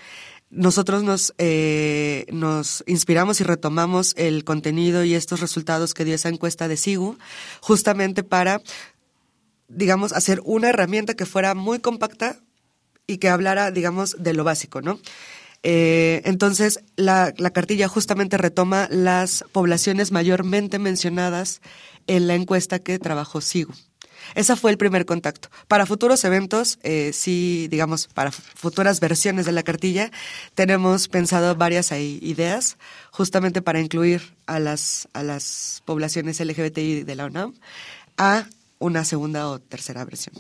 nosotros 0.51 1.05
nos, 1.05 1.33
eh, 1.39 2.27
nos 2.33 2.83
inspiramos 2.89 3.41
y 3.41 3.45
retomamos 3.45 4.15
el 4.17 4.43
contenido 4.43 5.05
y 5.05 5.15
estos 5.15 5.39
resultados 5.39 5.95
que 5.95 6.05
dio 6.05 6.17
esa 6.17 6.29
encuesta 6.29 6.67
de 6.67 6.77
SIGU, 6.77 7.19
justamente 7.61 8.25
para 8.25 8.61
digamos, 9.69 10.13
hacer 10.13 10.41
una 10.45 10.71
herramienta 10.71 11.15
que 11.15 11.25
fuera 11.25 11.55
muy 11.55 11.79
compacta 11.79 12.41
y 13.07 13.19
que 13.19 13.29
hablara, 13.29 13.71
digamos, 13.71 14.17
de 14.19 14.35
lo 14.35 14.43
básico, 14.43 14.83
¿no? 14.83 14.99
Eh, 15.67 16.21
entonces, 16.27 16.81
la, 16.95 17.33
la, 17.39 17.51
cartilla 17.51 17.89
justamente 17.89 18.37
retoma 18.37 18.87
las 18.91 19.45
poblaciones 19.51 20.13
mayormente 20.13 20.79
mencionadas 20.79 21.63
en 22.07 22.27
la 22.27 22.35
encuesta 22.35 22.79
que 22.79 22.99
trabajó 22.99 23.41
SIGU. 23.41 23.73
Ese 24.35 24.57
fue 24.57 24.71
el 24.71 24.79
primer 24.79 25.07
contacto. 25.07 25.49
Para 25.69 25.87
futuros 25.87 26.25
eventos, 26.25 26.79
eh, 26.83 27.13
sí, 27.13 27.69
digamos, 27.71 28.09
para 28.09 28.31
futuras 28.31 29.01
versiones 29.01 29.47
de 29.47 29.53
la 29.53 29.63
cartilla, 29.63 30.11
tenemos 30.55 31.09
pensado 31.09 31.55
varias 31.55 31.93
ideas, 31.93 32.77
justamente 33.11 33.63
para 33.63 33.81
incluir 33.81 34.35
a 34.47 34.59
las, 34.59 35.09
a 35.13 35.23
las 35.23 35.83
poblaciones 35.85 36.41
LGBTI 36.41 37.05
de 37.05 37.15
la 37.15 37.27
UNAM, 37.27 37.55
a 38.17 38.47
una 38.79 39.05
segunda 39.05 39.49
o 39.49 39.61
tercera 39.61 40.05
versión. 40.05 40.35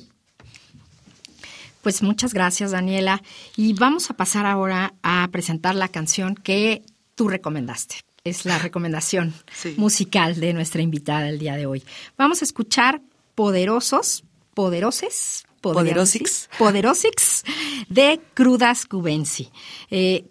Pues 1.84 2.02
muchas 2.02 2.32
gracias, 2.32 2.70
Daniela. 2.70 3.22
Y 3.56 3.74
vamos 3.74 4.08
a 4.08 4.14
pasar 4.14 4.46
ahora 4.46 4.94
a 5.02 5.28
presentar 5.30 5.74
la 5.74 5.88
canción 5.88 6.34
que 6.34 6.82
tú 7.14 7.28
recomendaste. 7.28 7.96
Es 8.24 8.46
la 8.46 8.58
recomendación 8.58 9.34
musical 9.76 10.40
de 10.40 10.54
nuestra 10.54 10.80
invitada 10.80 11.28
el 11.28 11.38
día 11.38 11.56
de 11.56 11.66
hoy. 11.66 11.84
Vamos 12.16 12.40
a 12.40 12.46
escuchar 12.46 13.02
Poderosos, 13.34 14.24
Poderoses, 14.54 15.44
Poderosix, 15.60 16.48
Poderosix 16.58 17.44
de 17.90 18.18
Crudas 18.32 18.86
Cubensi. 18.86 19.50
Eh, 19.90 20.24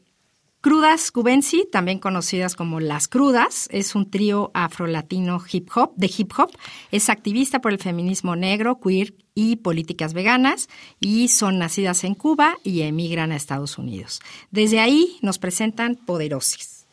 Crudas 0.64 1.12
Cubensi, 1.12 1.68
también 1.70 2.00
conocidas 2.00 2.56
como 2.56 2.80
Las 2.80 3.10
Crudas, 3.10 3.68
es 3.70 3.96
un 3.96 4.10
trío 4.10 4.50
afrolatino 4.54 5.44
hip 5.52 5.70
hop, 5.76 5.92
de 5.98 6.10
hip 6.18 6.32
hop. 6.38 6.52
Es 6.90 7.10
activista 7.10 7.60
por 7.60 7.74
el 7.74 7.80
feminismo 7.80 8.38
negro, 8.38 8.80
queer 8.80 9.14
y 9.36 9.58
políticas 9.58 10.14
veganas 10.14 10.70
y 11.02 11.28
son 11.28 11.60
nacidas 11.60 12.06
en 12.06 12.16
Cuba 12.16 12.56
y 12.64 12.84
emigran 12.84 13.34
a 13.34 13.36
Estados 13.36 13.78
Unidos. 13.78 14.22
Desde 14.52 14.80
ahí 14.80 15.18
nos 15.22 15.38
presentan 15.38 15.98
Poderosis. 15.98 16.86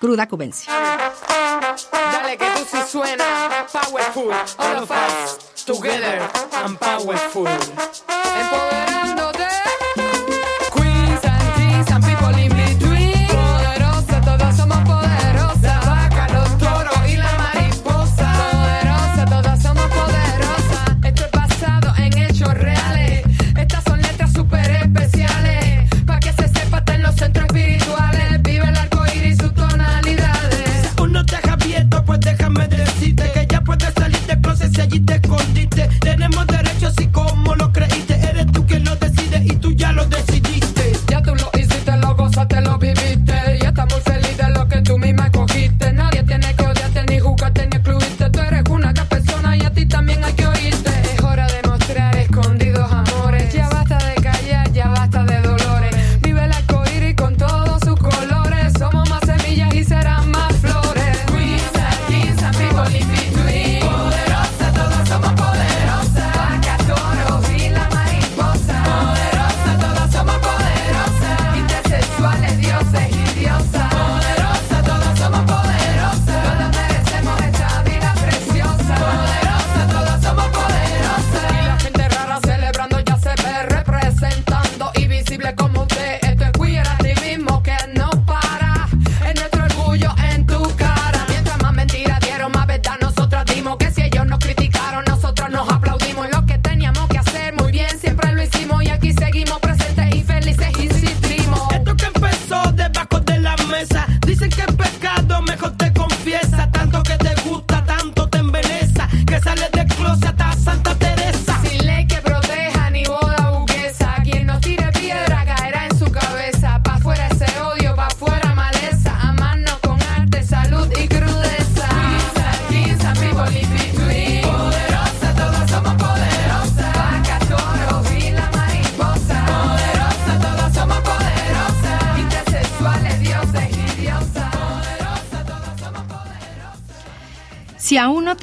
Cruda 0.00 0.26
Cubensi. 0.26 0.66
Dale 0.70 2.38
que 2.38 2.46
tú 2.46 2.64
sí 2.66 2.78
suena 2.90 3.66
powerful, 3.70 4.32
all 4.56 4.84
of 4.84 4.90
us 4.90 5.64
together 5.66 6.30
and 6.64 6.78
powerful. 6.78 7.46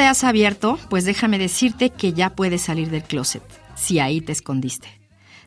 Te 0.06 0.10
has 0.10 0.24
abierto, 0.24 0.78
pues 0.88 1.04
déjame 1.04 1.40
decirte 1.40 1.90
que 1.90 2.14
ya 2.14 2.36
puedes 2.36 2.62
salir 2.62 2.92
del 2.92 3.02
closet, 3.02 3.42
si 3.76 3.98
ahí 3.98 4.22
te 4.22 4.34
escondiste. 4.34 4.88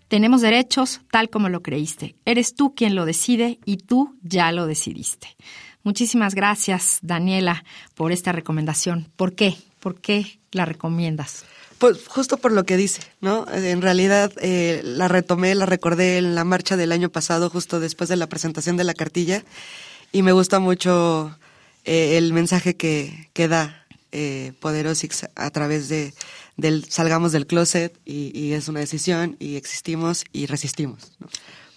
Tenemos 0.09 0.41
derechos 0.41 1.01
tal 1.13 1.31
como 1.31 1.49
lo 1.49 1.63
creíste. 1.63 2.17
Eres 2.25 2.57
tú 2.57 2.75
quien 2.75 2.97
lo 2.97 3.05
decide 3.05 3.61
y 3.65 3.77
tú 3.77 4.19
ya 4.21 4.51
lo 4.51 4.67
decidiste. 4.67 5.29
Muchísimas 5.85 6.35
gracias, 6.35 6.99
Daniela, 7.03 7.63
por 7.95 8.11
esta 8.11 8.33
recomendación. 8.33 9.07
¿Por 9.15 9.37
qué? 9.37 9.55
¿Por 9.79 10.01
qué 10.01 10.41
la 10.51 10.65
recomiendas? 10.65 11.45
Pues 11.79 12.09
justo 12.09 12.37
por 12.39 12.51
lo 12.51 12.65
que 12.65 12.77
dice, 12.77 13.03
¿no? 13.21 13.47
En 13.53 13.81
realidad 13.81 14.33
eh, 14.41 14.81
la 14.83 15.07
retomé, 15.07 15.55
la 15.55 15.67
recordé 15.67 16.19
en 16.19 16.35
la 16.35 16.43
marcha 16.43 16.77
del 16.77 16.91
año 16.91 17.11
pasado, 17.11 17.49
justo 17.49 17.79
después 17.79 18.09
de 18.09 18.17
la 18.17 18.27
presentación 18.27 18.77
de 18.77 18.83
la 18.83 18.95
cartilla, 18.95 19.45
y 20.11 20.23
me 20.23 20.33
gusta 20.33 20.59
mucho 20.59 21.39
eh, 21.85 22.19
el 22.19 22.33
mensaje 22.33 22.75
que, 22.75 23.31
que 23.35 23.47
da 23.47 23.85
eh, 24.13 24.53
Poderosix 24.61 25.27
a 25.35 25.51
través 25.51 25.89
de 25.89 26.15
del 26.57 26.85
salgamos 26.91 27.33
del 27.33 27.47
closet 27.47 27.99
y, 28.05 28.37
y, 28.39 28.53
es 28.53 28.69
una 28.69 28.81
decisión 28.81 29.37
y 29.39 29.57
existimos 29.57 30.25
y 30.33 30.47
resistimos. 30.47 31.13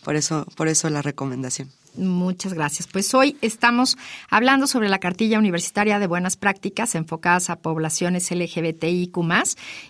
Por 0.03 0.15
eso, 0.15 0.47
por 0.55 0.67
eso 0.67 0.89
la 0.89 1.03
recomendación. 1.03 1.69
Muchas 1.95 2.53
gracias. 2.53 2.87
Pues 2.87 3.13
hoy 3.13 3.35
estamos 3.41 3.97
hablando 4.29 4.65
sobre 4.65 4.87
la 4.87 4.99
cartilla 4.99 5.37
universitaria 5.37 5.99
de 5.99 6.07
buenas 6.07 6.37
prácticas 6.37 6.95
enfocadas 6.95 7.49
a 7.49 7.57
poblaciones 7.57 8.31
LGBTIQ 8.31 9.17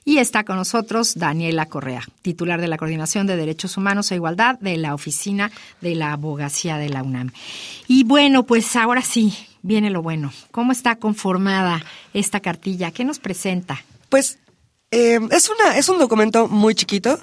y 0.04 0.18
está 0.18 0.44
con 0.44 0.56
nosotros 0.56 1.16
Daniela 1.16 1.68
Correa, 1.68 2.04
titular 2.24 2.60
de 2.60 2.68
la 2.68 2.78
Coordinación 2.78 3.28
de 3.28 3.38
Derechos 3.38 3.78
Humanos 3.78 4.12
e 4.12 4.16
Igualdad 4.16 4.58
de 4.60 4.78
la 4.78 4.96
Oficina 4.96 5.52
de 5.80 5.94
la 5.94 6.14
Abogacía 6.14 6.78
de 6.78 6.90
la 6.90 7.04
UNAM. 7.04 7.32
Y 7.88 8.04
bueno, 8.04 8.48
pues 8.48 8.76
ahora 8.76 9.04
sí, 9.04 9.34
viene 9.62 9.90
lo 9.90 10.02
bueno. 10.02 10.32
¿Cómo 10.52 10.72
está 10.72 10.96
conformada 10.96 11.84
esta 12.14 12.40
cartilla? 12.40 12.92
¿Qué 12.92 13.04
nos 13.04 13.20
presenta? 13.20 13.84
Pues 14.10 14.40
eh, 14.92 15.20
es, 15.32 15.50
una, 15.50 15.78
es 15.78 15.90
un 15.90 16.00
documento 16.00 16.48
muy 16.48 16.76
chiquito. 16.76 17.20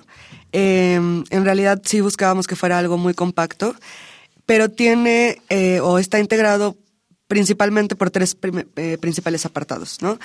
Eh, 0.53 0.94
en 0.94 1.44
realidad 1.44 1.81
sí 1.85 2.01
buscábamos 2.01 2.46
que 2.46 2.57
fuera 2.57 2.79
algo 2.79 2.96
muy 2.96 3.12
compacto 3.14 3.74
pero 4.48 4.70
tiene 4.70 5.42
eh, 5.51 5.79
o 5.81 5.98
está 5.98 6.18
integrado 6.18 6.74
principalmente 7.27 7.96
por 7.96 8.11
tres 8.11 8.35
eh, 8.77 8.96
principales 8.98 9.44
apartados, 9.44 10.01
¿no? 10.01 10.18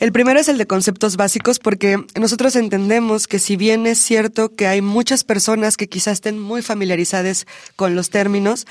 El 0.00 0.12
primero 0.12 0.38
es 0.38 0.46
el 0.46 0.58
de 0.58 0.66
conceptos 0.66 1.16
básicos 1.16 1.58
porque 1.58 1.96
nosotros 2.14 2.54
entendemos 2.54 3.26
que 3.26 3.40
si 3.40 3.56
bien 3.56 3.84
es 3.84 3.98
cierto 3.98 4.54
que 4.54 4.68
hay 4.68 4.80
muchas 4.80 5.24
personas 5.24 5.76
que 5.76 5.88
quizás 5.88 6.14
estén 6.14 6.38
muy 6.38 6.62
familiarizadas 6.62 7.48
con 7.74 7.96
los 7.96 8.08
términos, 8.08 8.64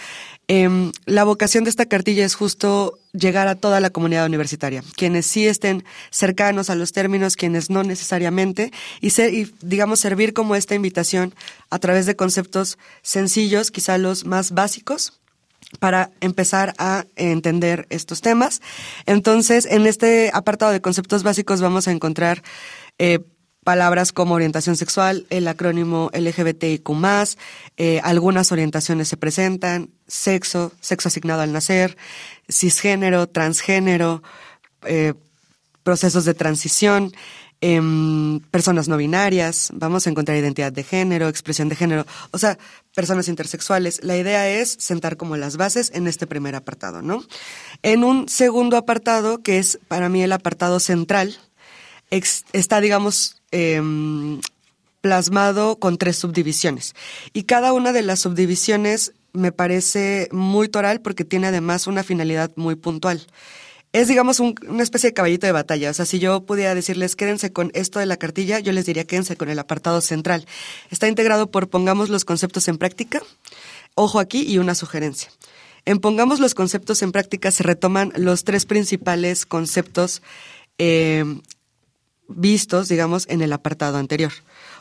eh, 0.47 0.69
la 1.05 1.25
vocación 1.25 1.65
de 1.65 1.69
esta 1.69 1.85
cartilla 1.85 2.25
es 2.25 2.33
justo 2.33 2.97
llegar 3.11 3.49
a 3.49 3.55
toda 3.55 3.81
la 3.81 3.89
comunidad 3.89 4.25
universitaria, 4.25 4.85
quienes 4.95 5.25
sí 5.25 5.45
estén 5.45 5.83
cercanos 6.11 6.69
a 6.69 6.75
los 6.75 6.93
términos, 6.93 7.35
quienes 7.35 7.69
no 7.69 7.83
necesariamente, 7.83 8.71
y, 9.01 9.07
y 9.21 9.51
digamos 9.61 9.99
servir 9.99 10.33
como 10.33 10.55
esta 10.55 10.75
invitación 10.75 11.35
a 11.69 11.79
través 11.79 12.05
de 12.05 12.15
conceptos 12.15 12.77
sencillos, 13.01 13.71
quizá 13.71 13.97
los 13.97 14.23
más 14.23 14.51
básicos, 14.51 15.19
para 15.80 16.12
empezar 16.21 16.73
a 16.77 17.06
entender 17.15 17.88
estos 17.89 18.21
temas. 18.21 18.62
Entonces, 19.06 19.65
en 19.65 19.86
este 19.86 20.32
apartado 20.34 20.71
de 20.71 20.82
conceptos 20.82 21.23
básicos 21.23 21.62
vamos 21.62 21.88
a 21.88 21.91
encontrar 21.91 22.41
eh, 22.97 23.19
palabras 23.67 24.13
como 24.13 24.36
orientación 24.36 24.77
sexual, 24.77 25.25
el 25.30 25.45
acrónimo 25.45 26.10
LGBTIQ+, 26.13 26.89
eh, 27.75 27.99
algunas 28.01 28.53
orientaciones 28.53 29.10
se 29.10 29.17
presentan, 29.17 29.89
sexo, 30.08 30.71
sexo 30.80 31.10
asignado 31.10 31.41
al 31.41 31.51
nacer, 31.51 31.97
cisgénero, 32.47 33.27
transgénero, 33.27 34.23
eh, 34.86 35.15
procesos 35.84 36.23
de 36.23 36.34
transición, 36.34 37.12
eh, 37.62 38.39
personas 38.52 38.88
no 38.88 38.98
binarias, 38.98 39.72
vamos 39.74 40.06
a 40.06 40.10
encontrar 40.10 40.38
identidad 40.38 40.72
de 40.72 40.84
género, 40.84 41.28
expresión 41.28 41.70
de 41.70 41.76
género, 41.76 42.06
o 42.32 42.38
sea, 42.38 42.58
personas 42.96 43.28
intersexuales. 43.28 44.04
La 44.04 44.17
idea 44.17 44.50
es 44.50 44.76
sentar 44.80 45.17
como 45.17 45.38
las 45.38 45.58
bases 45.58 45.91
en 45.93 46.08
este 46.08 46.28
primer 46.28 46.56
apartado, 46.56 47.02
¿no? 47.02 47.24
En 47.84 48.04
un 48.04 48.30
segundo 48.30 48.78
apartado, 48.78 49.41
que 49.41 49.58
es 49.58 49.80
para 49.88 50.10
mí 50.10 50.22
el 50.22 50.34
apartado 50.34 50.80
central, 50.80 51.38
está, 52.10 52.80
digamos, 52.80 53.41
eh, 53.52 53.82
plasmado 55.02 55.78
con 55.80 55.98
tres 55.98 56.17
subdivisiones. 56.17 56.96
Y 57.34 57.43
cada 57.43 57.74
una 57.74 57.91
de 57.91 58.02
las 58.02 58.20
subdivisiones 58.20 59.13
me 59.34 59.52
parece 59.52 60.30
muy 60.32 60.67
toral 60.67 61.02
porque 61.02 61.24
tiene 61.24 61.48
además 61.48 61.88
una 61.88 62.04
finalidad 62.04 62.52
muy 62.56 62.76
puntual 62.76 63.26
es, 63.93 64.08
digamos, 64.08 64.39
un, 64.39 64.56
una 64.67 64.84
especie 64.84 65.10
de 65.10 65.13
caballito 65.13 65.45
de 65.45 65.52
batalla. 65.52 65.89
O 65.89 65.93
sea, 65.93 66.06
si 66.06 66.19
yo 66.19 66.41
pudiera 66.45 66.76
decirles 66.76 67.15
quédense 67.15 67.52
con 67.52 67.71
esto 67.73 68.00
de 68.00 68.06
la 68.06 68.17
cartilla, 68.17 68.60
yo 68.60 68.71
les 68.71 68.86
diría 68.86 69.06
quédense 69.06 69.36
con 69.38 69.50
el 69.50 69.60
apartado 69.60 70.02
central. 70.02 70.45
Está 70.89 71.08
integrado 71.08 71.50
por 71.50 71.69
pongamos 71.69 72.10
los 72.10 72.26
conceptos 72.26 72.67
en 72.67 72.78
práctica, 72.78 73.21
ojo 73.95 74.19
aquí 74.19 74.43
y 74.43 74.58
una 74.58 74.76
sugerencia. 74.76 75.32
En 75.86 76.00
pongamos 76.00 76.39
los 76.39 76.54
conceptos 76.54 77.02
en 77.02 77.13
práctica 77.13 77.50
se 77.50 77.63
retoman 77.63 78.12
los 78.17 78.43
tres 78.43 78.65
principales 78.65 79.45
conceptos 79.45 80.21
eh, 80.78 81.23
vistos, 82.28 82.89
digamos, 82.89 83.26
en 83.30 83.41
el 83.41 83.54
apartado 83.54 83.97
anterior 83.97 84.34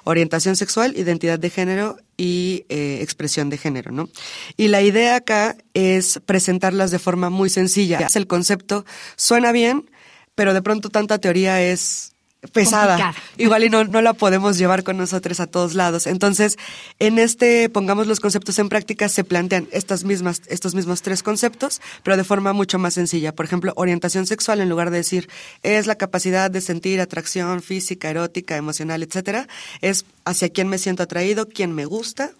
orientación 0.07 0.55
sexual, 0.55 0.97
identidad 0.97 1.38
de 1.38 1.51
género 1.51 1.99
y 2.16 2.64
eh, 2.69 3.01
expresión 3.03 3.51
de 3.51 3.59
género, 3.59 3.90
¿no? 3.90 4.09
Y 4.57 4.69
la 4.69 4.81
idea 4.81 5.16
acá 5.16 5.57
es 5.75 6.21
presentarlas 6.25 6.92
de 6.92 7.01
forma 7.01 7.29
muy 7.29 7.51
sencilla. 7.51 8.07
El 8.14 8.27
concepto 8.29 8.87
suena 9.16 9.51
bien, 9.51 9.90
pero 10.37 10.55
de 10.55 10.62
pronto 10.62 10.90
tanta 10.90 11.19
teoría 11.19 11.61
es 11.61 12.14
pesada. 12.52 12.96
Complicada. 12.96 13.14
Igual 13.37 13.64
y 13.64 13.70
no, 13.70 13.85
no 13.85 14.02
la 14.02 14.12
podemos 14.12 14.59
llevar 14.59 14.85
con 14.85 14.96
nosotros 14.96 15.40
a 15.40 15.46
todos 15.46 15.74
lados. 15.74 16.06
Entonces, 16.06 16.56
en 16.98 17.18
este, 17.18 17.68
pongamos 17.68 18.06
los 18.06 18.20
conceptos 18.20 18.59
en 18.59 18.68
práctica, 18.68 19.09
se 19.09 19.24
plantean 19.24 19.68
estas 19.72 20.04
mismas, 20.04 20.42
estos 20.46 20.74
mismos 20.74 21.02
tres 21.02 21.22
conceptos, 21.22 21.80
pero 22.02 22.16
de 22.16 22.24
forma 22.24 22.52
mucho 22.52 22.78
más 22.78 22.94
sencilla. 22.94 23.35
Por 23.35 23.46
ejemplo, 23.46 23.72
orientación 23.76 24.26
sexual, 24.26 24.61
en 24.61 24.68
lugar 24.68 24.90
de 24.90 24.98
decir 24.98 25.28
es 25.62 25.87
la 25.87 25.96
capacidad 25.96 26.50
de 26.50 26.61
sentir 26.61 27.00
atracción 27.00 27.62
física, 27.62 28.11
erótica, 28.11 28.56
emocional, 28.56 29.02
etcétera, 29.02 29.48
es 29.80 30.04
hacia 30.24 30.48
quién 30.48 30.68
me 30.68 30.78
siento 30.78 31.02
atraído, 31.02 31.48
quién 31.48 31.72
me 31.72 31.85
gusta, 31.85 32.32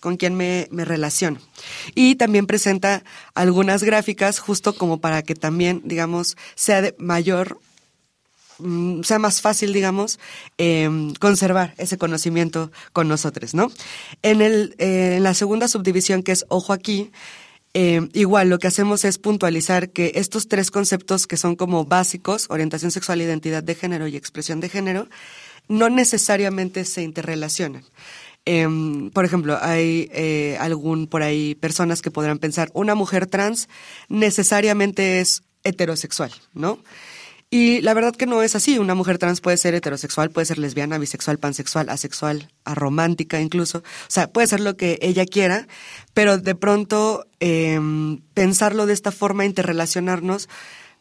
con 0.00 0.16
quién 0.16 0.34
me, 0.34 0.66
me, 0.70 0.84
relaciono. 0.84 1.40
Y 1.94 2.14
también 2.14 2.46
presenta 2.46 3.04
algunas 3.34 3.82
gráficas 3.82 4.38
justo 4.38 4.74
como 4.74 4.98
para 4.98 5.22
que 5.22 5.34
también, 5.34 5.82
digamos, 5.84 6.36
sea 6.54 6.80
de 6.80 6.94
mayor 6.98 7.60
sea 9.02 9.18
más 9.18 9.40
fácil, 9.40 9.72
digamos, 9.72 10.18
eh, 10.58 10.88
conservar 11.18 11.74
ese 11.78 11.98
conocimiento 11.98 12.70
con 12.92 13.08
nosotros, 13.08 13.54
¿no? 13.54 13.70
En, 14.22 14.42
el, 14.42 14.74
eh, 14.78 15.16
en 15.16 15.22
la 15.22 15.34
segunda 15.34 15.68
subdivisión, 15.68 16.22
que 16.22 16.32
es 16.32 16.44
ojo 16.48 16.72
aquí, 16.72 17.10
eh, 17.72 18.08
igual 18.14 18.48
lo 18.48 18.58
que 18.58 18.66
hacemos 18.66 19.04
es 19.04 19.18
puntualizar 19.18 19.90
que 19.90 20.12
estos 20.16 20.48
tres 20.48 20.70
conceptos 20.70 21.26
que 21.26 21.36
son 21.36 21.54
como 21.54 21.84
básicos, 21.84 22.46
orientación 22.50 22.90
sexual, 22.90 23.22
identidad 23.22 23.62
de 23.62 23.76
género 23.76 24.08
y 24.08 24.16
expresión 24.16 24.58
de 24.60 24.68
género, 24.68 25.08
no 25.68 25.88
necesariamente 25.88 26.84
se 26.84 27.02
interrelacionan. 27.02 27.84
Eh, 28.44 28.66
por 29.12 29.24
ejemplo, 29.24 29.58
hay 29.60 30.08
eh, 30.12 30.56
algún 30.58 31.06
por 31.06 31.22
ahí 31.22 31.54
personas 31.54 32.02
que 32.02 32.10
podrán 32.10 32.38
pensar, 32.38 32.70
una 32.72 32.96
mujer 32.96 33.26
trans 33.26 33.68
necesariamente 34.08 35.20
es 35.20 35.42
heterosexual, 35.62 36.32
¿no? 36.54 36.78
Y 37.52 37.80
la 37.80 37.94
verdad 37.94 38.14
que 38.14 38.26
no 38.26 38.42
es 38.42 38.54
así. 38.54 38.78
Una 38.78 38.94
mujer 38.94 39.18
trans 39.18 39.40
puede 39.40 39.56
ser 39.56 39.74
heterosexual, 39.74 40.30
puede 40.30 40.44
ser 40.44 40.58
lesbiana, 40.58 40.98
bisexual, 40.98 41.38
pansexual, 41.38 41.88
asexual, 41.88 42.52
aromántica 42.64 43.40
incluso. 43.40 43.78
O 43.78 43.82
sea, 44.06 44.28
puede 44.28 44.46
ser 44.46 44.60
lo 44.60 44.76
que 44.76 45.00
ella 45.02 45.26
quiera, 45.26 45.66
pero 46.14 46.38
de 46.38 46.54
pronto 46.54 47.26
eh, 47.40 47.80
pensarlo 48.34 48.86
de 48.86 48.92
esta 48.92 49.10
forma, 49.10 49.44
interrelacionarnos, 49.44 50.48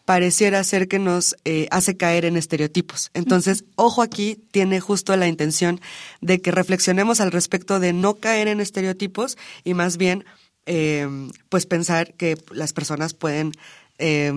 pareciera 0.06 0.64
ser 0.64 0.88
que 0.88 0.98
nos 0.98 1.36
eh, 1.46 1.68
hace 1.70 1.96
caer 1.96 2.26
en 2.26 2.36
estereotipos. 2.36 3.12
Entonces, 3.14 3.64
ojo 3.76 4.02
aquí, 4.02 4.44
tiene 4.50 4.80
justo 4.80 5.16
la 5.16 5.28
intención 5.28 5.80
de 6.20 6.42
que 6.42 6.50
reflexionemos 6.50 7.22
al 7.22 7.32
respecto 7.32 7.80
de 7.80 7.94
no 7.94 8.16
caer 8.16 8.48
en 8.48 8.60
estereotipos 8.60 9.38
y 9.64 9.76
más 9.76 9.98
bien, 9.98 10.26
eh, 10.66 11.08
pues 11.50 11.68
pensar 11.68 12.16
que 12.16 12.38
las 12.52 12.74
personas 12.74 13.14
pueden 13.14 13.52
eh, 14.00 14.34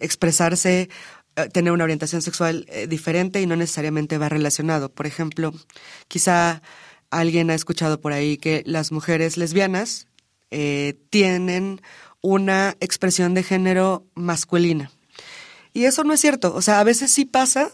expresarse 0.00 0.88
tener 1.46 1.72
una 1.72 1.84
orientación 1.84 2.22
sexual 2.22 2.66
eh, 2.68 2.86
diferente 2.86 3.40
y 3.40 3.46
no 3.46 3.56
necesariamente 3.56 4.18
va 4.18 4.28
relacionado. 4.28 4.90
Por 4.90 5.06
ejemplo, 5.06 5.52
quizá 6.08 6.62
alguien 7.10 7.50
ha 7.50 7.54
escuchado 7.54 8.00
por 8.00 8.12
ahí 8.12 8.36
que 8.36 8.62
las 8.66 8.92
mujeres 8.92 9.36
lesbianas 9.36 10.08
eh, 10.50 10.94
tienen 11.10 11.80
una 12.20 12.76
expresión 12.80 13.34
de 13.34 13.42
género 13.42 14.06
masculina. 14.14 14.90
Y 15.72 15.84
eso 15.84 16.04
no 16.04 16.12
es 16.12 16.20
cierto. 16.20 16.54
O 16.54 16.62
sea, 16.62 16.80
a 16.80 16.84
veces 16.84 17.10
sí 17.10 17.24
pasa, 17.24 17.70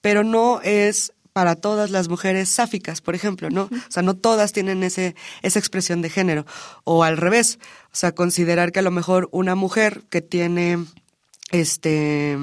pero 0.00 0.22
no 0.22 0.60
es 0.62 1.12
para 1.32 1.56
todas 1.56 1.90
las 1.90 2.08
mujeres 2.08 2.48
sáficas, 2.48 3.00
por 3.00 3.14
ejemplo, 3.14 3.48
¿no? 3.48 3.62
O 3.64 3.90
sea, 3.90 4.02
no 4.02 4.16
todas 4.16 4.52
tienen 4.52 4.82
ese, 4.82 5.14
esa 5.42 5.58
expresión 5.58 6.02
de 6.02 6.10
género. 6.10 6.46
O 6.84 7.04
al 7.04 7.16
revés. 7.16 7.58
O 7.92 7.96
sea, 7.96 8.12
considerar 8.12 8.72
que 8.72 8.80
a 8.80 8.82
lo 8.82 8.90
mejor 8.90 9.28
una 9.30 9.54
mujer 9.54 10.04
que 10.10 10.20
tiene 10.20 10.84
este, 11.50 12.36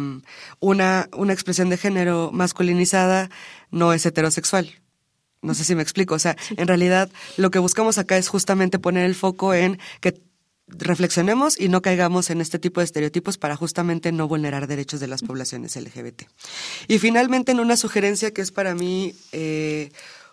una, 0.59 1.09
una 1.13 1.33
expresión 1.33 1.69
de 1.69 1.77
género 1.77 2.31
masculinizada 2.31 3.29
no 3.71 3.93
es 3.93 4.05
heterosexual. 4.05 4.71
No 5.41 5.53
sé 5.53 5.63
si 5.63 5.75
me 5.75 5.83
explico. 5.83 6.15
O 6.15 6.19
sea, 6.19 6.35
en 6.57 6.67
realidad 6.67 7.09
lo 7.37 7.51
que 7.51 7.59
buscamos 7.59 7.97
acá 7.97 8.17
es 8.17 8.27
justamente 8.27 8.79
poner 8.79 9.05
el 9.05 9.15
foco 9.15 9.53
en 9.53 9.79
que 10.01 10.21
reflexionemos 10.67 11.59
y 11.59 11.69
no 11.69 11.81
caigamos 11.81 12.29
en 12.31 12.41
este 12.41 12.57
tipo 12.57 12.81
de 12.81 12.85
estereotipos 12.85 13.37
para 13.37 13.55
justamente 13.55 14.11
no 14.11 14.27
vulnerar 14.27 14.67
derechos 14.67 14.99
de 14.99 15.07
las 15.07 15.21
poblaciones 15.21 15.75
LGBT. 15.75 16.23
Y 16.87 16.97
finalmente, 16.97 17.51
en 17.51 17.59
una 17.59 17.77
sugerencia 17.77 18.31
que 18.31 18.41
es 18.41 18.51
para 18.51 18.73
mí 18.73 19.13
eh, 19.31 19.91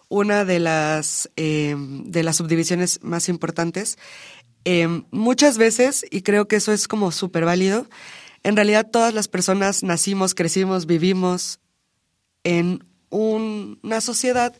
una 0.08 0.44
de 0.44 0.58
las, 0.58 1.30
eh, 1.37 1.76
de 1.76 2.22
las 2.22 2.37
subdivisiones 2.37 3.00
más 3.02 3.28
importantes, 3.28 3.98
eh, 4.64 5.02
muchas 5.11 5.58
veces, 5.58 6.06
y 6.11 6.22
creo 6.22 6.48
que 6.48 6.56
eso 6.56 6.72
es 6.72 6.88
como 6.88 7.12
súper 7.12 7.44
válido, 7.44 7.87
en 8.42 8.57
realidad 8.57 8.88
todas 8.90 9.14
las 9.14 9.28
personas 9.28 9.83
nacimos, 9.83 10.35
crecimos, 10.35 10.87
vivimos 10.87 11.61
en 12.44 12.85
una 13.11 14.00
sociedad 14.00 14.55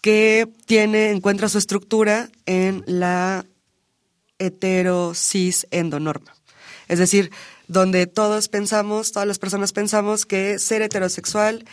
que 0.00 0.48
tiene, 0.66 1.10
encuentra 1.10 1.48
su 1.48 1.58
estructura 1.58 2.30
en 2.46 2.84
la 2.86 3.44
hetero 4.38 5.14
cis 5.14 5.66
endonorma. 5.70 6.34
Es 6.88 6.98
decir, 6.98 7.30
donde 7.68 8.06
todos 8.06 8.48
pensamos, 8.48 9.12
todas 9.12 9.26
las 9.26 9.38
personas 9.38 9.72
pensamos 9.72 10.26
que 10.26 10.58
ser 10.58 10.82
heterosexual, 10.82 11.64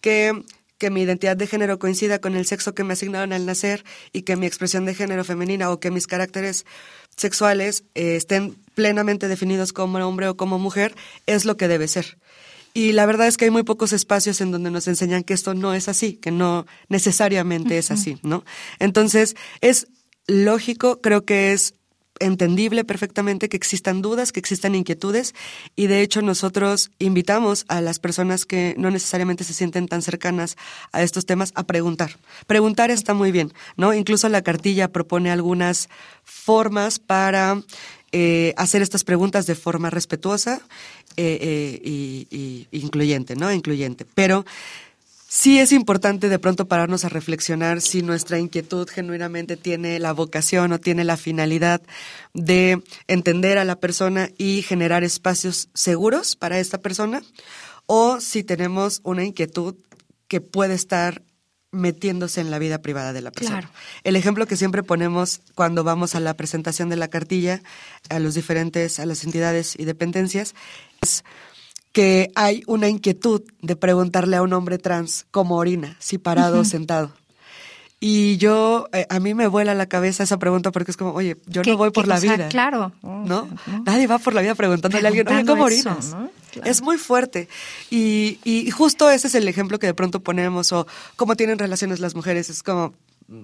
que, 0.00 0.44
que 0.78 0.90
mi 0.90 1.02
identidad 1.02 1.36
de 1.36 1.46
género 1.46 1.78
coincida 1.78 2.20
con 2.20 2.36
el 2.36 2.46
sexo 2.46 2.74
que 2.74 2.84
me 2.84 2.94
asignaron 2.94 3.32
al 3.32 3.46
nacer 3.46 3.84
y 4.12 4.22
que 4.22 4.36
mi 4.36 4.46
expresión 4.46 4.84
de 4.84 4.94
género 4.94 5.24
femenina 5.24 5.70
o 5.70 5.80
que 5.80 5.90
mis 5.90 6.06
caracteres 6.06 6.64
sexuales 7.16 7.84
eh, 7.94 8.16
estén 8.16 8.56
plenamente 8.74 9.28
definidos 9.28 9.72
como 9.72 9.98
hombre 9.98 10.28
o 10.28 10.36
como 10.36 10.58
mujer, 10.58 10.94
es 11.26 11.44
lo 11.44 11.56
que 11.56 11.68
debe 11.68 11.88
ser. 11.88 12.18
Y 12.74 12.92
la 12.92 13.06
verdad 13.06 13.26
es 13.26 13.36
que 13.36 13.46
hay 13.46 13.50
muy 13.50 13.64
pocos 13.64 13.92
espacios 13.92 14.40
en 14.40 14.52
donde 14.52 14.70
nos 14.70 14.86
enseñan 14.86 15.24
que 15.24 15.34
esto 15.34 15.54
no 15.54 15.74
es 15.74 15.88
así, 15.88 16.14
que 16.14 16.30
no 16.30 16.66
necesariamente 16.88 17.76
es 17.76 17.90
así, 17.90 18.18
¿no? 18.22 18.44
Entonces, 18.78 19.34
es 19.60 19.88
lógico, 20.28 21.00
creo 21.00 21.24
que 21.24 21.52
es 21.52 21.74
entendible 22.20 22.84
perfectamente 22.84 23.48
que 23.48 23.56
existan 23.56 24.02
dudas, 24.02 24.32
que 24.32 24.40
existan 24.40 24.74
inquietudes 24.74 25.34
y 25.76 25.86
de 25.86 26.02
hecho 26.02 26.22
nosotros 26.22 26.90
invitamos 26.98 27.64
a 27.68 27.80
las 27.80 27.98
personas 27.98 28.44
que 28.44 28.74
no 28.78 28.90
necesariamente 28.90 29.44
se 29.44 29.54
sienten 29.54 29.88
tan 29.88 30.02
cercanas 30.02 30.56
a 30.92 31.02
estos 31.02 31.26
temas 31.26 31.52
a 31.54 31.64
preguntar. 31.64 32.16
Preguntar 32.46 32.90
está 32.90 33.14
muy 33.14 33.32
bien, 33.32 33.52
¿no? 33.76 33.94
Incluso 33.94 34.28
la 34.28 34.42
cartilla 34.42 34.88
propone 34.88 35.30
algunas 35.30 35.88
formas 36.24 36.98
para 36.98 37.62
eh, 38.12 38.54
hacer 38.56 38.82
estas 38.82 39.04
preguntas 39.04 39.46
de 39.46 39.54
forma 39.54 39.90
respetuosa 39.90 40.60
y 41.16 42.68
incluyente, 42.70 43.34
¿no? 43.34 43.52
Incluyente. 43.52 44.06
Pero 44.14 44.44
sí 45.28 45.58
es 45.58 45.72
importante 45.72 46.28
de 46.28 46.38
pronto 46.38 46.66
pararnos 46.66 47.04
a 47.04 47.10
reflexionar 47.10 47.80
si 47.82 48.02
nuestra 48.02 48.38
inquietud 48.38 48.88
genuinamente 48.88 49.56
tiene 49.56 49.98
la 49.98 50.12
vocación 50.12 50.72
o 50.72 50.80
tiene 50.80 51.04
la 51.04 51.16
finalidad 51.16 51.82
de 52.32 52.82
entender 53.06 53.58
a 53.58 53.64
la 53.64 53.76
persona 53.76 54.30
y 54.38 54.62
generar 54.62 55.04
espacios 55.04 55.68
seguros 55.74 56.34
para 56.34 56.58
esta 56.58 56.78
persona 56.78 57.22
o 57.86 58.20
si 58.20 58.42
tenemos 58.42 59.00
una 59.04 59.24
inquietud 59.24 59.76
que 60.28 60.40
puede 60.40 60.74
estar 60.74 61.22
metiéndose 61.70 62.40
en 62.40 62.50
la 62.50 62.58
vida 62.58 62.80
privada 62.80 63.12
de 63.12 63.20
la 63.20 63.30
persona. 63.30 63.60
Claro. 63.60 63.74
El 64.02 64.16
ejemplo 64.16 64.46
que 64.46 64.56
siempre 64.56 64.82
ponemos 64.82 65.42
cuando 65.54 65.84
vamos 65.84 66.14
a 66.14 66.20
la 66.20 66.34
presentación 66.34 66.88
de 66.88 66.96
la 66.96 67.08
cartilla 67.08 67.60
a 68.08 68.18
los 68.18 68.34
diferentes 68.34 68.98
a 68.98 69.06
las 69.06 69.24
entidades 69.24 69.74
y 69.78 69.84
dependencias 69.84 70.54
es 71.02 71.24
que 71.98 72.30
hay 72.36 72.62
una 72.68 72.88
inquietud 72.88 73.42
de 73.60 73.74
preguntarle 73.74 74.36
a 74.36 74.42
un 74.42 74.52
hombre 74.52 74.78
trans 74.78 75.26
cómo 75.32 75.56
orina, 75.56 75.96
si 75.98 76.16
parado 76.16 76.60
o 76.60 76.64
sentado. 76.64 77.10
Y 77.98 78.36
yo, 78.36 78.86
eh, 78.92 79.04
a 79.10 79.18
mí 79.18 79.34
me 79.34 79.48
vuela 79.48 79.74
la 79.74 79.86
cabeza 79.86 80.22
esa 80.22 80.38
pregunta 80.38 80.70
porque 80.70 80.92
es 80.92 80.96
como, 80.96 81.10
oye, 81.12 81.36
yo 81.46 81.62
¿Qué- 81.62 81.72
no 81.72 81.76
voy 81.76 81.90
por 81.90 82.06
la 82.06 82.14
cosa? 82.20 82.32
vida. 82.36 82.48
Claro. 82.50 82.92
¿No? 83.02 83.48
Nadie 83.84 84.06
va 84.06 84.20
por 84.20 84.32
la 84.32 84.42
vida 84.42 84.54
preguntándole 84.54 85.04
a 85.04 85.08
alguien, 85.08 85.26
oye, 85.26 85.44
¿cómo 85.44 85.66
eso, 85.66 85.88
orinas? 85.90 86.10
¿no? 86.14 86.30
Claro. 86.52 86.70
Es 86.70 86.82
muy 86.82 86.98
fuerte. 86.98 87.48
Y, 87.90 88.38
y 88.44 88.70
justo 88.70 89.10
ese 89.10 89.26
es 89.26 89.34
el 89.34 89.48
ejemplo 89.48 89.80
que 89.80 89.88
de 89.88 89.94
pronto 89.94 90.20
ponemos, 90.20 90.70
o 90.72 90.86
cómo 91.16 91.34
tienen 91.34 91.58
relaciones 91.58 91.98
las 91.98 92.14
mujeres. 92.14 92.48
Es 92.48 92.62
como, 92.62 92.94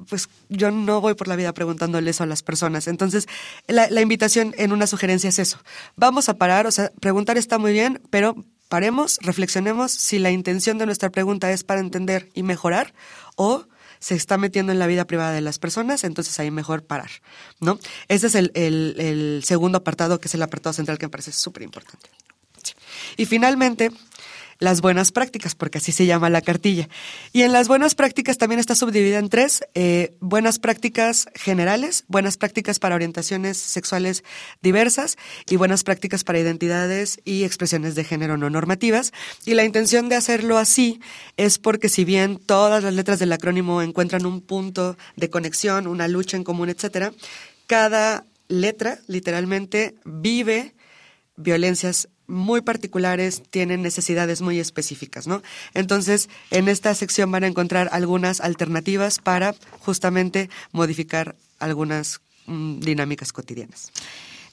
pues 0.09 0.29
yo 0.49 0.70
no 0.70 1.01
voy 1.01 1.14
por 1.14 1.29
la 1.29 1.37
vida 1.37 1.53
preguntándole 1.53 2.11
eso 2.11 2.23
a 2.23 2.27
las 2.27 2.42
personas. 2.42 2.88
Entonces, 2.88 3.27
la, 3.66 4.01
invitación 4.01 4.55
en 4.57 4.73
una 4.73 4.87
sugerencia 4.87 5.29
es 5.29 5.38
eso. 5.38 5.59
Vamos 5.97 6.29
a 6.29 6.38
parar, 6.38 6.66
o 6.66 6.70
sea, 6.70 6.90
preguntar 7.01 7.37
está 7.37 7.59
muy 7.59 7.73
bien, 7.73 8.01
pero 8.11 8.35
paremos, 8.68 9.18
reflexionemos 9.20 9.92
si 9.92 10.18
la 10.18 10.31
intención 10.31 10.79
de 10.79 10.87
nuestra 10.87 11.11
pregunta 11.11 11.51
es 11.53 11.64
para 11.64 11.81
entender 11.81 12.31
y 12.35 12.42
mejorar 12.42 12.94
o 13.37 13.66
se 13.99 14.14
está 14.14 14.37
metiendo 14.37 14.73
en 14.73 14.79
la 14.79 14.87
vida 14.87 15.07
privada 15.07 15.33
de 15.33 15.40
las 15.40 15.59
personas, 15.59 16.05
entonces 16.05 16.38
ahí 16.38 16.51
mejor 16.51 16.85
parar, 16.85 17.11
¿no? 17.61 17.79
Ese 18.09 18.27
es 18.27 18.35
el, 18.35 18.51
el- 18.55 19.42
segundo 19.44 19.79
apartado, 19.79 20.20
que 20.20 20.29
es 20.29 20.35
el 20.35 20.42
apartado 20.42 20.75
central 20.75 20.99
que 20.99 21.07
me 21.07 21.11
parece 21.11 21.33
súper 21.33 21.62
importante. 21.62 22.11
Y 23.16 23.27
finalmente, 23.27 23.90
las 24.59 24.81
buenas 24.81 25.12
prácticas, 25.12 25.55
porque 25.55 25.79
así 25.79 25.93
se 25.93 26.07
llama 26.07 26.31
la 26.31 26.40
cartilla. 26.40 26.88
Y 27.33 27.43
en 27.43 27.53
las 27.53 27.69
buenas 27.69 27.95
prácticas 27.95 28.38
también 28.38 28.59
está 28.59 28.75
subdividida 28.75 29.19
en 29.19 29.29
tres, 29.29 29.64
eh, 29.75 30.14
buenas 30.21 30.59
prácticas 30.59 31.27
generales, 31.35 32.05
buenas 32.09 32.37
prácticas 32.37 32.79
para 32.79 32.95
orientaciones 32.95 33.57
sexuales 33.57 34.25
diversas 34.62 35.17
y 35.49 35.57
buenas 35.57 35.85
prácticas 35.85 36.25
para 36.25 36.38
identidades 36.38 37.21
y 37.25 37.45
expresiones 37.45 37.95
de 37.95 38.05
género 38.05 38.37
no 38.37 38.51
normativas. 38.51 39.12
Y 39.45 39.55
la 39.55 39.64
intención 39.64 40.09
de 40.09 40.17
hacerlo 40.17 40.59
así 40.59 41.01
es 41.37 41.59
porque 41.59 41.88
si 41.88 42.05
bien 42.05 42.38
todas 42.38 42.83
las 42.83 42.95
letras 42.95 43.19
del 43.19 43.33
acrónimo 43.33 43.83
encuentran 43.83 44.27
un 44.27 44.40
punto 44.40 44.97
de 45.17 45.31
conexión, 45.31 45.87
una 45.87 46.09
lucha 46.09 46.37
en 46.37 46.45
común, 46.45 46.69
etcétera, 46.69 47.12
cada 47.67 48.25
letra 48.49 48.99
literalmente 49.07 49.95
vive 50.05 50.73
violencias 51.37 52.09
muy 52.27 52.62
particulares, 52.62 53.42
tienen 53.51 53.83
necesidades 53.83 54.40
muy 54.40 54.59
específicas, 54.59 55.27
¿no? 55.27 55.42
Entonces, 55.75 56.29
en 56.51 56.68
esta 56.68 56.94
sección 56.94 57.31
van 57.31 57.44
a 57.44 57.49
encontrar 57.49 57.88
algunas 57.92 58.40
alternativas 58.40 59.18
para 59.18 59.55
justamente 59.81 60.49
modificar 60.73 61.37
algunas 61.59 62.20
mm, 62.47 62.81
dinámicas 62.81 63.33
cotidianas. 63.33 63.92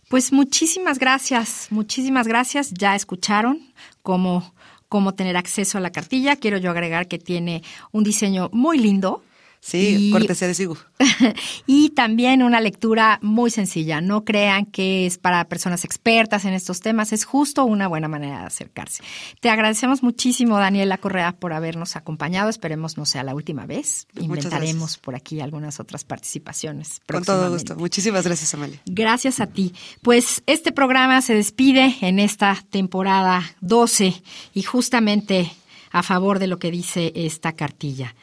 Pues 0.08 0.32
muchísimas 0.32 0.98
gracias, 0.98 1.68
muchísimas 1.70 2.26
gracias. 2.26 2.72
Ya 2.72 2.94
escucharon 2.94 3.60
cómo, 4.02 4.54
cómo 4.88 5.12
tener 5.12 5.36
acceso 5.36 5.76
a 5.76 5.82
la 5.82 5.90
cartilla. 5.90 6.36
Quiero 6.36 6.56
yo 6.56 6.70
agregar 6.70 7.08
que 7.08 7.18
tiene 7.18 7.62
un 7.92 8.04
diseño 8.04 8.48
muy 8.52 8.78
lindo. 8.78 9.22
Sí, 9.60 10.08
Y- 10.08 10.10
cortesía 10.12 10.48
de 10.48 10.54
Sigu. 10.54 10.76
y 11.66 11.90
también 11.90 12.42
una 12.42 12.60
lectura 12.60 13.18
muy 13.22 13.50
sencilla. 13.50 14.00
No 14.00 14.24
crean 14.24 14.66
que 14.66 15.06
es 15.06 15.18
para 15.18 15.44
personas 15.48 15.84
expertas 15.84 16.44
en 16.44 16.54
estos 16.54 16.80
temas, 16.80 17.12
es 17.12 17.24
justo 17.24 17.64
una 17.64 17.86
buena 17.88 18.08
manera 18.08 18.40
de 18.40 18.46
acercarse. 18.46 19.02
Te 19.40 19.50
agradecemos 19.50 20.02
muchísimo, 20.02 20.58
Daniela 20.58 20.98
Correa, 20.98 21.32
por 21.32 21.52
habernos 21.52 21.96
acompañado. 21.96 22.48
Esperemos 22.50 22.96
no 22.96 23.04
sea 23.04 23.22
la 23.24 23.34
última 23.34 23.66
vez. 23.66 24.06
Muchas 24.14 24.24
Inventaremos 24.24 24.80
gracias. 24.82 24.98
por 24.98 25.14
aquí 25.16 25.40
algunas 25.40 25.80
otras 25.80 26.04
participaciones. 26.04 27.00
Con 27.10 27.24
todo 27.24 27.50
gusto. 27.50 27.76
Muchísimas 27.76 28.24
gracias, 28.24 28.54
Amalia. 28.54 28.80
Gracias 28.86 29.40
a 29.40 29.46
ti. 29.48 29.74
Pues 30.02 30.42
este 30.46 30.72
programa 30.72 31.20
se 31.20 31.34
despide 31.34 31.96
en 32.00 32.18
esta 32.20 32.56
temporada 32.70 33.42
12 33.60 34.22
y 34.54 34.62
justamente 34.62 35.50
a 35.90 36.02
favor 36.02 36.38
de 36.38 36.46
lo 36.46 36.58
que 36.58 36.70
dice 36.70 37.12
esta 37.14 37.52
cartilla. 37.54 38.14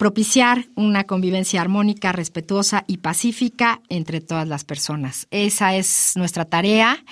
Propiciar 0.00 0.64
una 0.76 1.04
convivencia 1.04 1.60
armónica, 1.60 2.10
respetuosa 2.10 2.84
y 2.86 2.96
pacífica 2.96 3.82
entre 3.90 4.22
todas 4.22 4.48
las 4.48 4.64
personas. 4.64 5.26
Esa 5.30 5.76
es 5.76 6.12
nuestra 6.16 6.46
tarea. 6.46 7.04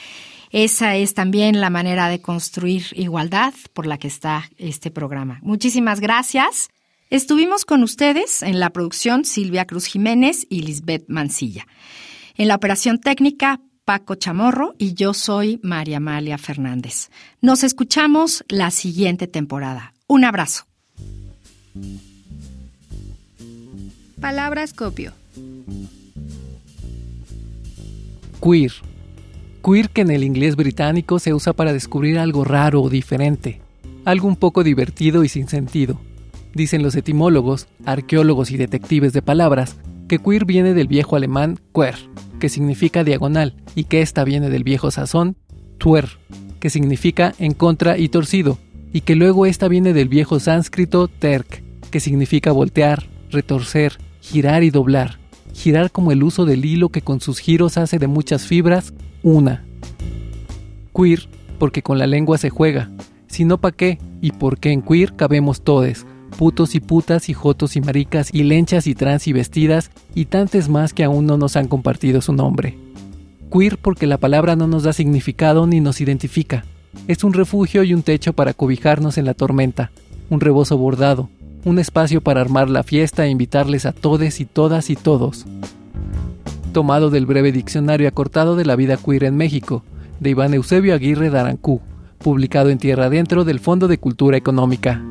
Esa 0.53 0.97
es 0.97 1.13
también 1.13 1.61
la 1.61 1.69
manera 1.69 2.09
de 2.09 2.23
construir 2.23 2.87
igualdad 2.93 3.53
por 3.75 3.87
la 3.87 3.99
que 3.99 4.09
está 4.09 4.49
este 4.57 4.91
programa. 4.91 5.39
Muchísimas 5.43 6.01
gracias. 6.01 6.71
Estuvimos 7.11 7.67
con 7.67 7.83
ustedes 7.83 8.43
en 8.43 8.59
la 8.59 8.71
producción 8.71 9.27
Silvia 9.27 9.67
Cruz 9.67 9.85
Jiménez 9.85 10.47
y 10.49 10.63
Lisbeth 10.63 11.05
Mancilla. 11.09 11.67
En 12.39 12.49
la 12.49 12.55
operación 12.55 13.01
técnica, 13.01 13.61
Paco 13.85 14.15
Chamorro 14.15 14.75
y 14.79 14.95
yo 14.95 15.13
soy 15.13 15.61
María 15.63 15.99
Amalia 15.99 16.39
Fernández. 16.39 17.11
Nos 17.43 17.65
escuchamos 17.65 18.47
la 18.49 18.71
siguiente 18.71 19.27
temporada. 19.27 19.93
Un 20.07 20.25
abrazo. 20.25 20.65
Palabras 24.21 24.75
copio. 24.75 25.13
Queer. 28.43 28.73
Queer 29.65 29.91
que 29.91 30.01
en 30.01 30.11
el 30.11 30.25
inglés 30.25 30.57
británico 30.57 31.21
se 31.21 31.33
usa 31.35 31.53
para 31.53 31.73
descubrir 31.73 32.19
algo 32.19 32.43
raro 32.43 32.83
o 32.83 32.91
diferente, 32.91 33.61
algo 34.05 34.27
un 34.27 34.35
poco 34.35 34.65
divertido 34.65 35.23
y 35.23 35.29
sin 35.29 35.47
sentido. 35.47 36.01
Dicen 36.53 36.83
los 36.83 36.97
etimólogos, 36.97 37.69
arqueólogos 37.85 38.51
y 38.51 38.57
detectives 38.57 39.13
de 39.13 39.23
palabras 39.23 39.77
que 40.09 40.19
queer 40.19 40.45
viene 40.45 40.75
del 40.75 40.89
viejo 40.89 41.15
alemán 41.15 41.61
quer, 41.73 41.95
que 42.41 42.49
significa 42.49 43.05
diagonal, 43.05 43.55
y 43.77 43.85
que 43.85 44.01
esta 44.03 44.25
viene 44.25 44.51
del 44.51 44.65
viejo 44.65 44.91
sazón 44.91 45.37
tuer, 45.79 46.09
que 46.59 46.71
significa 46.71 47.35
en 47.39 47.55
contra 47.55 47.99
y 47.99 48.09
torcido, 48.09 48.59
y 48.93 49.03
que 49.03 49.15
luego 49.15 49.47
esta 49.47 49.69
viene 49.69 49.93
del 49.93 50.09
viejo 50.09 50.41
sánscrito 50.41 51.07
terk, 51.07 51.63
que 51.93 52.01
significa 52.01 52.51
voltear, 52.51 53.07
retorcer, 53.31 53.99
girar 54.31 54.63
y 54.63 54.71
doblar. 54.71 55.19
Girar 55.55 55.91
como 55.91 56.13
el 56.13 56.23
uso 56.23 56.45
del 56.45 56.65
hilo 56.65 56.91
que 56.91 57.03
con 57.03 57.21
sus 57.21 57.39
giros 57.39 57.79
hace 57.79 57.99
de 57.99 58.07
muchas 58.07 58.47
fibras 58.47 58.93
una. 59.23 59.65
Queer, 60.95 61.29
porque 61.59 61.83
con 61.83 61.99
la 61.99 62.07
lengua 62.07 62.39
se 62.39 62.51
juega. 62.51 62.91
Si 63.27 63.45
no, 63.45 63.59
¿pa' 63.59 63.73
qué? 63.73 63.99
Y 64.21 64.33
porque 64.33 64.71
en 64.71 64.83
queer 64.83 65.17
cabemos 65.17 65.63
todes 65.63 66.07
putos 66.37 66.75
y 66.75 66.81
putas 66.81 67.29
y 67.29 67.35
jotos 67.35 67.75
y 67.75 67.81
maricas 67.81 68.33
y 68.33 68.45
lenchas 68.45 68.87
y 68.87 68.95
trans 68.95 69.27
y 69.27 69.33
vestidas 69.33 69.91
y 70.15 70.27
tantas 70.27 70.69
más 70.69 70.93
que 70.93 71.05
aún 71.05 71.27
no 71.27 71.37
nos 71.37 71.57
han 71.57 71.69
compartido 71.69 72.21
su 72.21 72.33
nombre. 72.33 72.79
Queer 73.53 73.79
porque 73.79 74.07
la 74.07 74.19
palabra 74.19 74.55
no 74.55 74.67
nos 74.67 74.83
da 74.83 74.93
significado 74.93 75.67
ni 75.67 75.81
nos 75.81 76.01
identifica. 76.01 76.65
Es 77.07 77.25
un 77.25 77.33
refugio 77.33 77.83
y 77.83 77.95
un 77.95 78.03
techo 78.03 78.35
para 78.35 78.55
cobijarnos 78.55 79.19
en 79.19 79.25
la 79.25 79.35
tormenta, 79.35 79.91
un 80.31 80.41
rebozo 80.41 80.77
bordado, 80.77 81.29
un 81.69 81.79
espacio 81.79 82.23
para 82.23 82.41
armar 82.41 82.71
la 82.71 82.83
fiesta 82.83 83.27
e 83.27 83.31
invitarles 83.31 83.85
a 83.85 83.93
todes 83.93 84.41
y 84.41 84.47
todas 84.47 84.89
y 84.89 84.97
todos. 84.97 85.45
Tomado 86.73 87.11
del 87.11 87.27
breve 87.27 87.53
diccionario 87.53 88.09
acortado 88.09 88.57
de 88.57 88.65
la 88.65 88.75
vida 88.75 88.97
queer 88.97 89.25
en 89.25 89.37
México, 89.37 89.85
de 90.19 90.31
Iván 90.31 90.55
Eusebio 90.55 90.95
Aguirre 90.95 91.29
Darancú, 91.29 91.83
publicado 92.19 92.71
en 92.71 92.79
Tierra 92.79 93.07
Adentro 93.07 93.45
del 93.45 93.61
Fondo 93.61 93.87
de 93.87 93.99
Cultura 93.99 94.39
Económica. 94.39 95.03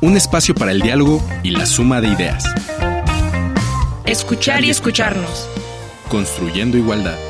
Un 0.00 0.16
espacio 0.16 0.54
para 0.54 0.72
el 0.72 0.80
diálogo 0.80 1.22
y 1.42 1.50
la 1.50 1.66
suma 1.66 2.00
de 2.00 2.08
ideas. 2.08 2.44
Escuchar 4.06 4.64
y 4.64 4.70
escucharnos. 4.70 5.46
Construyendo 6.08 6.78
igualdad. 6.78 7.29